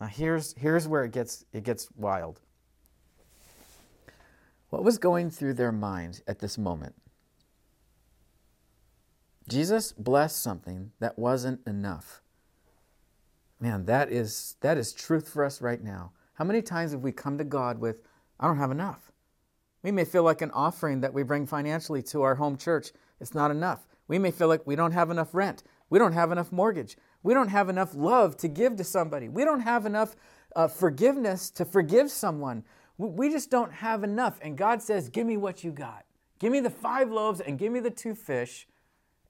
Now 0.00 0.06
here's, 0.06 0.54
here's 0.54 0.86
where 0.86 1.04
it 1.04 1.12
gets, 1.12 1.44
it 1.52 1.64
gets 1.64 1.88
wild. 1.96 2.40
What 4.72 4.84
was 4.84 4.96
going 4.96 5.28
through 5.28 5.52
their 5.52 5.70
minds 5.70 6.22
at 6.26 6.38
this 6.38 6.56
moment? 6.56 6.94
Jesus 9.46 9.92
blessed 9.92 10.42
something 10.42 10.92
that 10.98 11.18
wasn't 11.18 11.60
enough. 11.66 12.22
Man, 13.60 13.84
that 13.84 14.10
is, 14.10 14.56
that 14.62 14.78
is 14.78 14.94
truth 14.94 15.28
for 15.28 15.44
us 15.44 15.60
right 15.60 15.84
now. 15.84 16.12
How 16.32 16.46
many 16.46 16.62
times 16.62 16.92
have 16.92 17.02
we 17.02 17.12
come 17.12 17.36
to 17.36 17.44
God 17.44 17.80
with, 17.80 17.98
I 18.40 18.46
don't 18.46 18.56
have 18.56 18.70
enough? 18.70 19.12
We 19.82 19.92
may 19.92 20.06
feel 20.06 20.22
like 20.22 20.40
an 20.40 20.50
offering 20.52 21.02
that 21.02 21.12
we 21.12 21.22
bring 21.22 21.46
financially 21.46 22.02
to 22.04 22.22
our 22.22 22.36
home 22.36 22.56
church, 22.56 22.92
it's 23.20 23.34
not 23.34 23.50
enough. 23.50 23.86
We 24.08 24.18
may 24.18 24.30
feel 24.30 24.48
like 24.48 24.66
we 24.66 24.74
don't 24.74 24.92
have 24.92 25.10
enough 25.10 25.34
rent. 25.34 25.62
We 25.90 25.98
don't 25.98 26.14
have 26.14 26.32
enough 26.32 26.50
mortgage. 26.50 26.96
We 27.22 27.34
don't 27.34 27.48
have 27.48 27.68
enough 27.68 27.94
love 27.94 28.38
to 28.38 28.48
give 28.48 28.76
to 28.76 28.84
somebody. 28.84 29.28
We 29.28 29.44
don't 29.44 29.60
have 29.60 29.84
enough 29.84 30.16
uh, 30.56 30.68
forgiveness 30.68 31.50
to 31.50 31.66
forgive 31.66 32.10
someone. 32.10 32.64
We 33.08 33.30
just 33.30 33.50
don't 33.50 33.72
have 33.72 34.04
enough. 34.04 34.38
And 34.42 34.56
God 34.56 34.82
says, 34.82 35.08
Give 35.08 35.26
me 35.26 35.36
what 35.36 35.64
you 35.64 35.72
got. 35.72 36.04
Give 36.38 36.52
me 36.52 36.60
the 36.60 36.70
five 36.70 37.10
loaves 37.10 37.40
and 37.40 37.58
give 37.58 37.72
me 37.72 37.80
the 37.80 37.90
two 37.90 38.14
fish, 38.14 38.66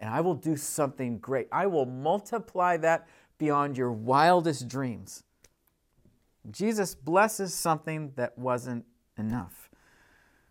and 0.01 0.09
I 0.09 0.21
will 0.21 0.35
do 0.35 0.57
something 0.57 1.19
great. 1.19 1.49
I 1.53 1.67
will 1.67 1.87
multiply 1.87 2.77
that 2.79 3.07
beyond 3.39 3.77
your 3.77 3.93
wildest 3.93 4.69
dreams. 4.69 5.23
Jesus 6.51 6.95
blesses 6.95 7.55
something 7.55 8.13
that 8.17 8.37
wasn't 8.39 8.85
enough. 9.17 9.71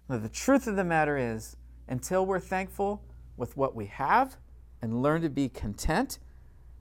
Now, 0.08 0.18
the 0.18 0.30
truth 0.30 0.68
of 0.68 0.76
the 0.76 0.84
matter 0.84 1.18
is, 1.18 1.58
until 1.88 2.26
we're 2.26 2.40
thankful 2.40 3.04
with 3.38 3.58
what 3.58 3.76
we 3.76 3.88
have 3.88 4.38
and 4.82 5.02
learn 5.02 5.22
to 5.22 5.30
be 5.30 5.50
content, 5.50 6.20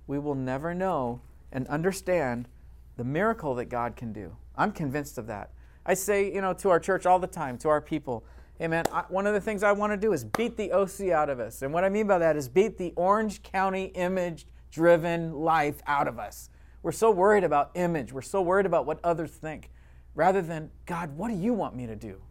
we 0.07 0.19
will 0.19 0.35
never 0.35 0.75
know 0.75 1.21
and 1.53 1.67
understand 1.69 2.49
the 2.97 3.05
miracle 3.05 3.55
that 3.55 3.67
God 3.67 3.97
can 3.97 4.13
do. 4.13 4.37
I'm 4.57 4.73
convinced 4.73 5.17
of 5.17 5.27
that. 5.29 5.53
I 5.91 5.95
say, 5.95 6.33
you 6.33 6.41
know, 6.41 6.53
to 6.53 6.71
our 6.71 6.79
church 6.79 7.05
all 7.05 7.19
the 7.19 7.27
time, 7.27 7.59
to 7.59 7.69
our 7.69 7.81
people, 7.81 8.25
hey 8.61 8.69
man, 8.69 8.85
I, 8.93 9.03
one 9.09 9.27
of 9.27 9.35
the 9.35 9.41
things 9.41 9.65
I 9.65 9.73
want 9.73 9.93
to 9.93 9.97
do 9.97 10.13
is 10.13 10.23
beat 10.23 10.57
the 10.57 10.71
OC 10.71 11.09
out 11.09 11.29
of 11.29 11.41
us. 11.41 11.63
And 11.63 11.73
what 11.73 11.83
I 11.83 11.89
mean 11.89 12.07
by 12.07 12.19
that 12.19 12.37
is 12.37 12.49
beat 12.49 12.79
the 12.79 12.93
Orange 12.95 13.43
County 13.43 13.87
image 13.97 14.47
driven 14.71 15.33
life 15.33 15.83
out 15.89 16.07
of 16.07 16.21
us. 16.21 16.49
We're 16.85 16.93
so 16.93 17.11
worried 17.11 17.43
about 17.43 17.73
image, 17.75 18.13
we're 18.13 18.23
so 18.23 18.41
worried 18.41 18.67
about 18.67 18.87
what 18.87 19.01
others 19.03 19.33
think, 19.33 19.73
rather 20.15 20.41
than, 20.41 20.71
God, 20.87 21.17
what 21.17 21.27
do 21.27 21.35
you 21.35 21.53
want 21.53 21.75
me 21.75 21.89
to 21.89 21.97
do? 21.97 22.23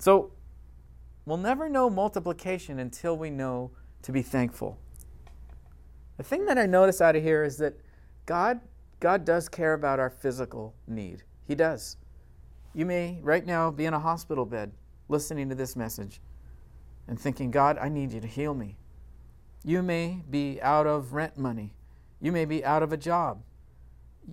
So, 0.00 0.32
we'll 1.24 1.36
never 1.36 1.68
know 1.68 1.88
multiplication 1.88 2.80
until 2.80 3.16
we 3.16 3.30
know 3.30 3.70
to 4.02 4.10
be 4.10 4.22
thankful. 4.22 4.76
The 6.16 6.24
thing 6.24 6.46
that 6.46 6.58
I 6.58 6.66
notice 6.66 7.00
out 7.00 7.14
of 7.14 7.22
here 7.22 7.44
is 7.44 7.58
that 7.58 7.74
God, 8.26 8.58
God 8.98 9.24
does 9.24 9.48
care 9.48 9.74
about 9.74 10.00
our 10.00 10.10
physical 10.10 10.74
need. 10.88 11.22
He 11.50 11.56
does. 11.56 11.96
You 12.74 12.86
may 12.86 13.18
right 13.22 13.44
now 13.44 13.72
be 13.72 13.84
in 13.84 13.92
a 13.92 13.98
hospital 13.98 14.44
bed 14.46 14.70
listening 15.08 15.48
to 15.48 15.56
this 15.56 15.74
message 15.74 16.20
and 17.08 17.18
thinking, 17.18 17.50
God, 17.50 17.76
I 17.76 17.88
need 17.88 18.12
you 18.12 18.20
to 18.20 18.26
heal 18.28 18.54
me. 18.54 18.76
You 19.64 19.82
may 19.82 20.22
be 20.30 20.62
out 20.62 20.86
of 20.86 21.12
rent 21.12 21.36
money. 21.36 21.74
You 22.20 22.30
may 22.30 22.44
be 22.44 22.64
out 22.64 22.84
of 22.84 22.92
a 22.92 22.96
job. 22.96 23.42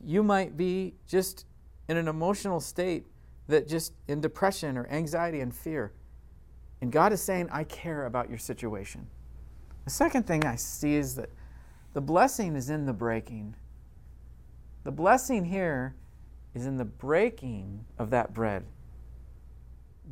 You 0.06 0.22
might 0.22 0.58
be 0.58 0.94
just 1.08 1.48
in 1.90 1.98
an 1.98 2.08
emotional 2.08 2.60
state 2.60 3.08
that 3.48 3.68
just 3.68 3.94
in 4.08 4.22
depression 4.22 4.78
or 4.78 4.86
anxiety 4.86 5.40
and 5.40 5.56
fear. 5.56 5.94
And 6.82 6.92
God 6.92 7.14
is 7.14 7.20
saying, 7.20 7.50
I 7.52 7.64
care 7.64 8.06
about 8.06 8.30
your 8.30 8.38
situation. 8.38 9.08
The 9.86 9.90
second 9.90 10.28
thing 10.28 10.46
I 10.46 10.56
see 10.56 10.94
is 10.94 11.16
that 11.16 11.32
the 11.94 12.02
blessing 12.02 12.56
is 12.56 12.70
in 12.70 12.86
the 12.86 12.94
breaking. 12.94 13.56
The 14.84 14.92
blessing 14.92 15.46
here 15.46 15.96
is 16.58 16.66
in 16.66 16.78
the 16.78 16.86
breaking 16.86 17.86
of 18.00 18.10
that 18.10 18.34
bread. 18.34 18.66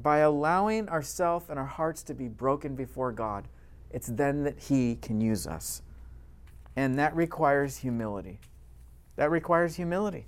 By 0.01 0.19
allowing 0.19 0.87
ourselves 0.89 1.45
and 1.49 1.57
our 1.57 1.65
hearts 1.65 2.03
to 2.03 2.13
be 2.13 2.27
broken 2.27 2.75
before 2.75 3.11
God, 3.11 3.47
it's 3.89 4.07
then 4.07 4.43
that 4.43 4.59
He 4.59 4.97
can 4.97 5.19
use 5.19 5.47
us. 5.47 5.81
And 6.75 6.99
that 6.99 7.15
requires 7.15 7.77
humility. 7.77 8.39
That 9.15 9.31
requires 9.31 9.75
humility. 9.75 10.27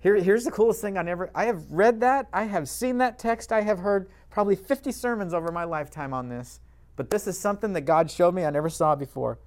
Here, 0.00 0.16
here's 0.16 0.44
the 0.44 0.50
coolest 0.50 0.80
thing 0.80 0.98
I 0.98 1.08
ever. 1.08 1.30
I 1.34 1.44
have 1.44 1.70
read 1.70 2.00
that, 2.00 2.26
I 2.32 2.44
have 2.44 2.68
seen 2.68 2.98
that 2.98 3.18
text, 3.18 3.52
I 3.52 3.60
have 3.60 3.78
heard 3.78 4.10
probably 4.30 4.56
50 4.56 4.90
sermons 4.90 5.34
over 5.34 5.52
my 5.52 5.64
lifetime 5.64 6.12
on 6.12 6.28
this. 6.28 6.58
But 6.96 7.10
this 7.10 7.26
is 7.26 7.38
something 7.38 7.72
that 7.74 7.82
God 7.82 8.10
showed 8.10 8.34
me 8.34 8.44
I 8.44 8.50
never 8.50 8.70
saw 8.70 8.96
before. 8.96 9.38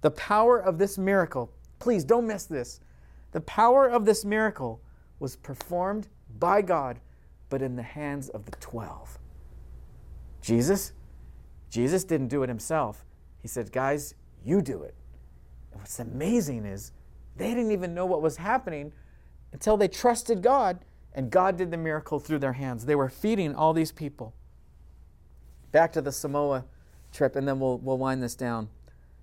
The 0.00 0.12
power 0.12 0.58
of 0.58 0.78
this 0.78 0.96
miracle, 0.96 1.52
please 1.80 2.04
don't 2.04 2.26
miss 2.26 2.46
this. 2.46 2.80
The 3.32 3.40
power 3.40 3.88
of 3.88 4.04
this 4.04 4.24
miracle 4.24 4.80
was 5.22 5.36
performed 5.36 6.08
by 6.38 6.60
God, 6.60 6.98
but 7.48 7.62
in 7.62 7.76
the 7.76 7.82
hands 7.82 8.28
of 8.28 8.44
the 8.44 8.50
12. 8.58 9.18
Jesus, 10.42 10.92
Jesus 11.70 12.02
didn't 12.02 12.26
do 12.26 12.42
it 12.42 12.48
himself. 12.48 13.04
He 13.40 13.46
said, 13.46 13.70
Guys, 13.70 14.14
you 14.44 14.60
do 14.60 14.82
it. 14.82 14.94
And 15.70 15.80
what's 15.80 16.00
amazing 16.00 16.66
is 16.66 16.90
they 17.36 17.54
didn't 17.54 17.70
even 17.70 17.94
know 17.94 18.04
what 18.04 18.20
was 18.20 18.36
happening 18.36 18.92
until 19.52 19.76
they 19.76 19.86
trusted 19.86 20.42
God, 20.42 20.84
and 21.14 21.30
God 21.30 21.56
did 21.56 21.70
the 21.70 21.76
miracle 21.76 22.18
through 22.18 22.40
their 22.40 22.54
hands. 22.54 22.84
They 22.84 22.96
were 22.96 23.08
feeding 23.08 23.54
all 23.54 23.72
these 23.72 23.92
people. 23.92 24.34
Back 25.70 25.92
to 25.92 26.00
the 26.02 26.12
Samoa 26.12 26.64
trip, 27.12 27.36
and 27.36 27.46
then 27.46 27.60
we'll, 27.60 27.78
we'll 27.78 27.98
wind 27.98 28.22
this 28.22 28.34
down. 28.34 28.68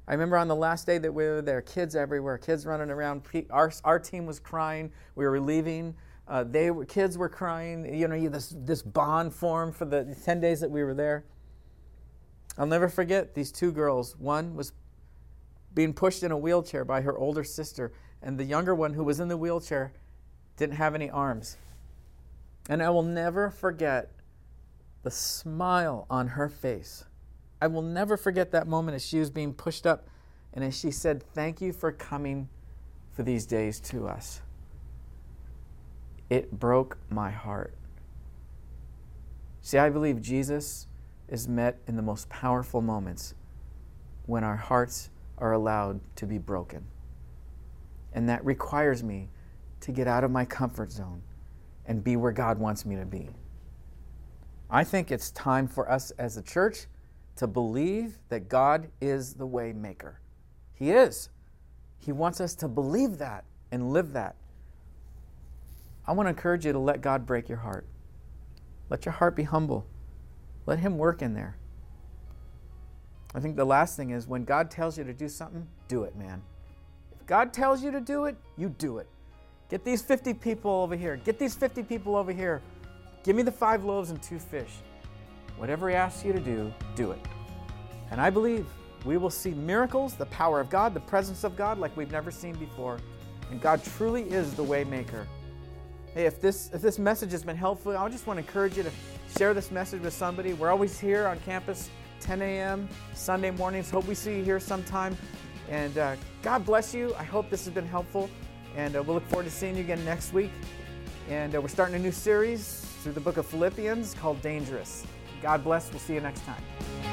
I 0.10 0.14
remember 0.14 0.38
on 0.38 0.48
the 0.48 0.56
last 0.56 0.88
day 0.88 0.98
that 0.98 1.14
we 1.14 1.24
were 1.24 1.44
there, 1.44 1.62
kids 1.62 1.96
everywhere, 1.96 2.40
kids 2.40 2.66
running 2.66 2.90
around. 2.90 3.22
Our, 3.52 3.72
our 3.84 4.00
team 4.00 4.26
was 4.26 4.40
crying. 4.40 4.92
We 5.14 5.28
were 5.28 5.40
leaving. 5.40 5.94
Uh, 6.28 6.46
they 6.46 6.72
were, 6.72 6.84
kids 6.84 7.16
were 7.16 7.30
crying. 7.30 7.94
You 7.94 8.08
know, 8.08 8.28
this, 8.28 8.56
this 8.58 8.82
bond 8.82 9.36
formed 9.36 9.76
for 9.76 9.86
the 9.86 10.18
10 10.26 10.42
days 10.42 10.62
that 10.62 10.72
we 10.72 10.84
were 10.84 10.96
there. 10.96 11.26
I'll 12.58 12.66
never 12.66 12.90
forget 12.90 13.36
these 13.36 13.52
two 13.52 13.72
girls. 13.72 14.18
One 14.18 14.56
was 14.56 14.74
being 15.76 15.94
pushed 15.94 16.24
in 16.24 16.32
a 16.32 16.38
wheelchair 16.38 16.84
by 16.84 17.02
her 17.02 17.16
older 17.16 17.44
sister, 17.44 17.94
and 18.24 18.36
the 18.36 18.44
younger 18.44 18.74
one, 18.74 18.96
who 18.96 19.04
was 19.04 19.20
in 19.20 19.28
the 19.28 19.38
wheelchair, 19.38 19.94
didn't 20.58 20.76
have 20.76 20.96
any 20.96 21.12
arms. 21.12 21.56
And 22.68 22.82
I 22.82 22.90
will 22.90 23.04
never 23.04 23.52
forget 23.52 24.12
the 25.04 25.12
smile 25.12 26.08
on 26.10 26.30
her 26.30 26.50
face. 26.50 27.06
I 27.62 27.68
will 27.68 27.82
never 27.82 28.18
forget 28.18 28.52
that 28.52 28.68
moment 28.68 28.96
as 28.96 29.06
she 29.06 29.20
was 29.20 29.30
being 29.30 29.54
pushed 29.54 29.86
up 29.86 30.08
and 30.54 30.64
as 30.64 30.78
she 30.78 30.92
said, 30.92 31.24
Thank 31.34 31.62
you 31.62 31.74
for 31.74 31.92
coming 31.92 32.50
for 33.12 33.24
these 33.24 33.46
days 33.46 33.80
to 33.82 34.08
us. 34.08 34.42
It 36.30 36.58
broke 36.60 36.98
my 37.10 37.32
heart. 37.32 37.74
See, 39.62 39.78
I 39.78 39.90
believe 39.90 40.22
Jesus 40.22 40.88
is 41.28 41.48
met 41.48 41.78
in 41.88 41.96
the 41.96 42.02
most 42.02 42.30
powerful 42.30 42.82
moments 42.82 43.36
when 44.26 44.44
our 44.44 44.56
hearts 44.56 45.10
are 45.38 45.54
allowed 45.54 46.00
to 46.16 46.26
be 46.26 46.38
broken. 46.38 46.86
And 48.14 48.30
that 48.30 48.44
requires 48.46 49.04
me 49.04 49.30
to 49.82 49.92
get 49.92 50.08
out 50.08 50.24
of 50.24 50.32
my 50.32 50.46
comfort 50.46 50.92
zone 50.92 51.22
and 51.86 52.04
be 52.04 52.16
where 52.16 52.32
God 52.32 52.58
wants 52.58 52.86
me 52.86 52.96
to 52.96 53.06
be. 53.06 53.30
I 54.70 54.84
think 54.84 55.12
it's 55.12 55.32
time 55.32 55.68
for 55.68 55.92
us 55.92 56.12
as 56.12 56.38
a 56.38 56.42
church 56.42 56.86
to 57.40 57.48
believe 57.48 58.20
that 58.28 58.50
God 58.50 58.90
is 59.00 59.34
the 59.34 59.46
way 59.46 59.72
maker. 59.72 60.20
He 60.74 60.92
is. 60.92 61.30
He 61.98 62.12
wants 62.12 62.42
us 62.42 62.54
to 62.56 62.68
believe 62.68 63.18
that 63.20 63.46
and 63.72 63.94
live 63.94 64.12
that. 64.12 64.36
I 66.06 66.12
want 66.12 66.26
to 66.26 66.32
encourage 66.32 66.66
you 66.66 66.74
to 66.74 66.80
let 66.80 67.00
God 67.00 67.26
break 67.26 67.48
your 67.48 67.60
heart. 67.60 67.86
Let 68.90 69.06
your 69.06 69.14
heart 69.14 69.38
be 69.38 69.44
humble. 69.44 69.86
Let 70.66 70.80
Him 70.80 70.98
work 70.98 71.22
in 71.22 71.34
there. 71.34 71.56
I 73.34 73.40
think 73.40 73.56
the 73.56 73.66
last 73.66 73.96
thing 73.96 74.10
is 74.10 74.28
when 74.28 74.44
God 74.44 74.70
tells 74.70 74.98
you 74.98 75.06
to 75.06 75.14
do 75.14 75.30
something, 75.30 75.66
do 75.88 76.04
it, 76.04 76.18
man. 76.18 76.42
If 77.14 77.26
God 77.26 77.54
tells 77.54 77.82
you 77.82 77.90
to 77.92 78.02
do 78.02 78.26
it, 78.26 78.36
you 78.58 78.68
do 78.68 78.98
it. 78.98 79.08
Get 79.70 79.86
these 79.86 80.02
50 80.02 80.34
people 80.34 80.72
over 80.72 80.96
here. 80.96 81.16
Get 81.16 81.40
these 81.40 81.56
50 81.56 81.84
people 81.84 82.18
over 82.18 82.34
here. 82.34 82.62
Give 83.24 83.34
me 83.34 83.44
the 83.44 83.52
five 83.52 83.86
loaves 83.86 84.10
and 84.10 84.22
two 84.22 84.40
fish. 84.40 84.72
Whatever 85.60 85.90
He 85.90 85.96
asks 85.96 86.26
you 86.26 86.34
to 86.34 86.40
do, 86.40 86.74
do 86.96 87.12
it. 87.12 87.20
And 88.12 88.20
I 88.20 88.30
believe 88.30 88.66
we 89.06 89.18
will 89.18 89.30
see 89.30 89.52
miracles, 89.52 90.16
the 90.16 90.26
power 90.28 90.60
of 90.60 90.70
God, 90.70 90.94
the 90.94 91.00
presence 91.02 91.44
of 91.44 91.56
God 91.56 91.78
like 91.78 91.96
we've 91.96 92.12
never 92.12 92.32
seen 92.32 92.56
before. 92.56 93.00
And 93.52 93.62
God 93.62 93.84
truly 93.84 94.24
is 94.24 94.54
the 94.54 94.64
way 94.64 94.84
maker. 94.84 95.28
Hey, 96.14 96.26
if 96.26 96.42
this 96.42 96.72
if 96.74 96.82
this 96.82 96.98
message 96.98 97.32
has 97.32 97.44
been 97.44 97.58
helpful, 97.58 97.96
I 97.96 98.08
just 98.10 98.26
want 98.26 98.40
to 98.40 98.46
encourage 98.46 98.78
you 98.78 98.84
to 98.84 98.92
share 99.38 99.54
this 99.54 99.70
message 99.70 100.02
with 100.02 100.14
somebody. 100.14 100.54
We're 100.54 100.72
always 100.72 101.00
here 101.00 101.28
on 101.28 101.40
campus, 101.42 101.90
10 102.22 102.42
a.m. 102.42 102.90
Sunday 103.14 103.52
mornings. 103.52 103.90
Hope 103.90 104.08
we 104.08 104.16
see 104.16 104.38
you 104.38 104.44
here 104.44 104.60
sometime. 104.60 105.16
And 105.70 105.98
uh, 105.98 106.16
God 106.42 106.66
bless 106.66 106.94
you. 106.94 107.14
I 107.16 107.24
hope 107.24 107.50
this 107.50 107.66
has 107.66 107.74
been 107.74 107.86
helpful. 107.86 108.30
And 108.76 108.96
uh, 108.96 109.04
we'll 109.04 109.16
look 109.16 109.28
forward 109.28 109.46
to 109.46 109.52
seeing 109.52 109.76
you 109.76 109.82
again 109.82 110.04
next 110.06 110.34
week. 110.34 110.52
And 111.30 111.56
uh, 111.56 111.62
we're 111.62 111.68
starting 111.68 111.96
a 111.96 112.00
new 112.00 112.12
series 112.12 112.86
through 113.04 113.14
the 113.14 113.20
book 113.20 113.38
of 113.38 113.46
Philippians 113.46 114.16
called 114.16 114.42
Dangerous. 114.42 115.06
God 115.42 115.64
bless. 115.64 115.90
We'll 115.92 116.00
see 116.00 116.16
you 116.16 116.22
next 116.22 116.44
time. 116.46 117.09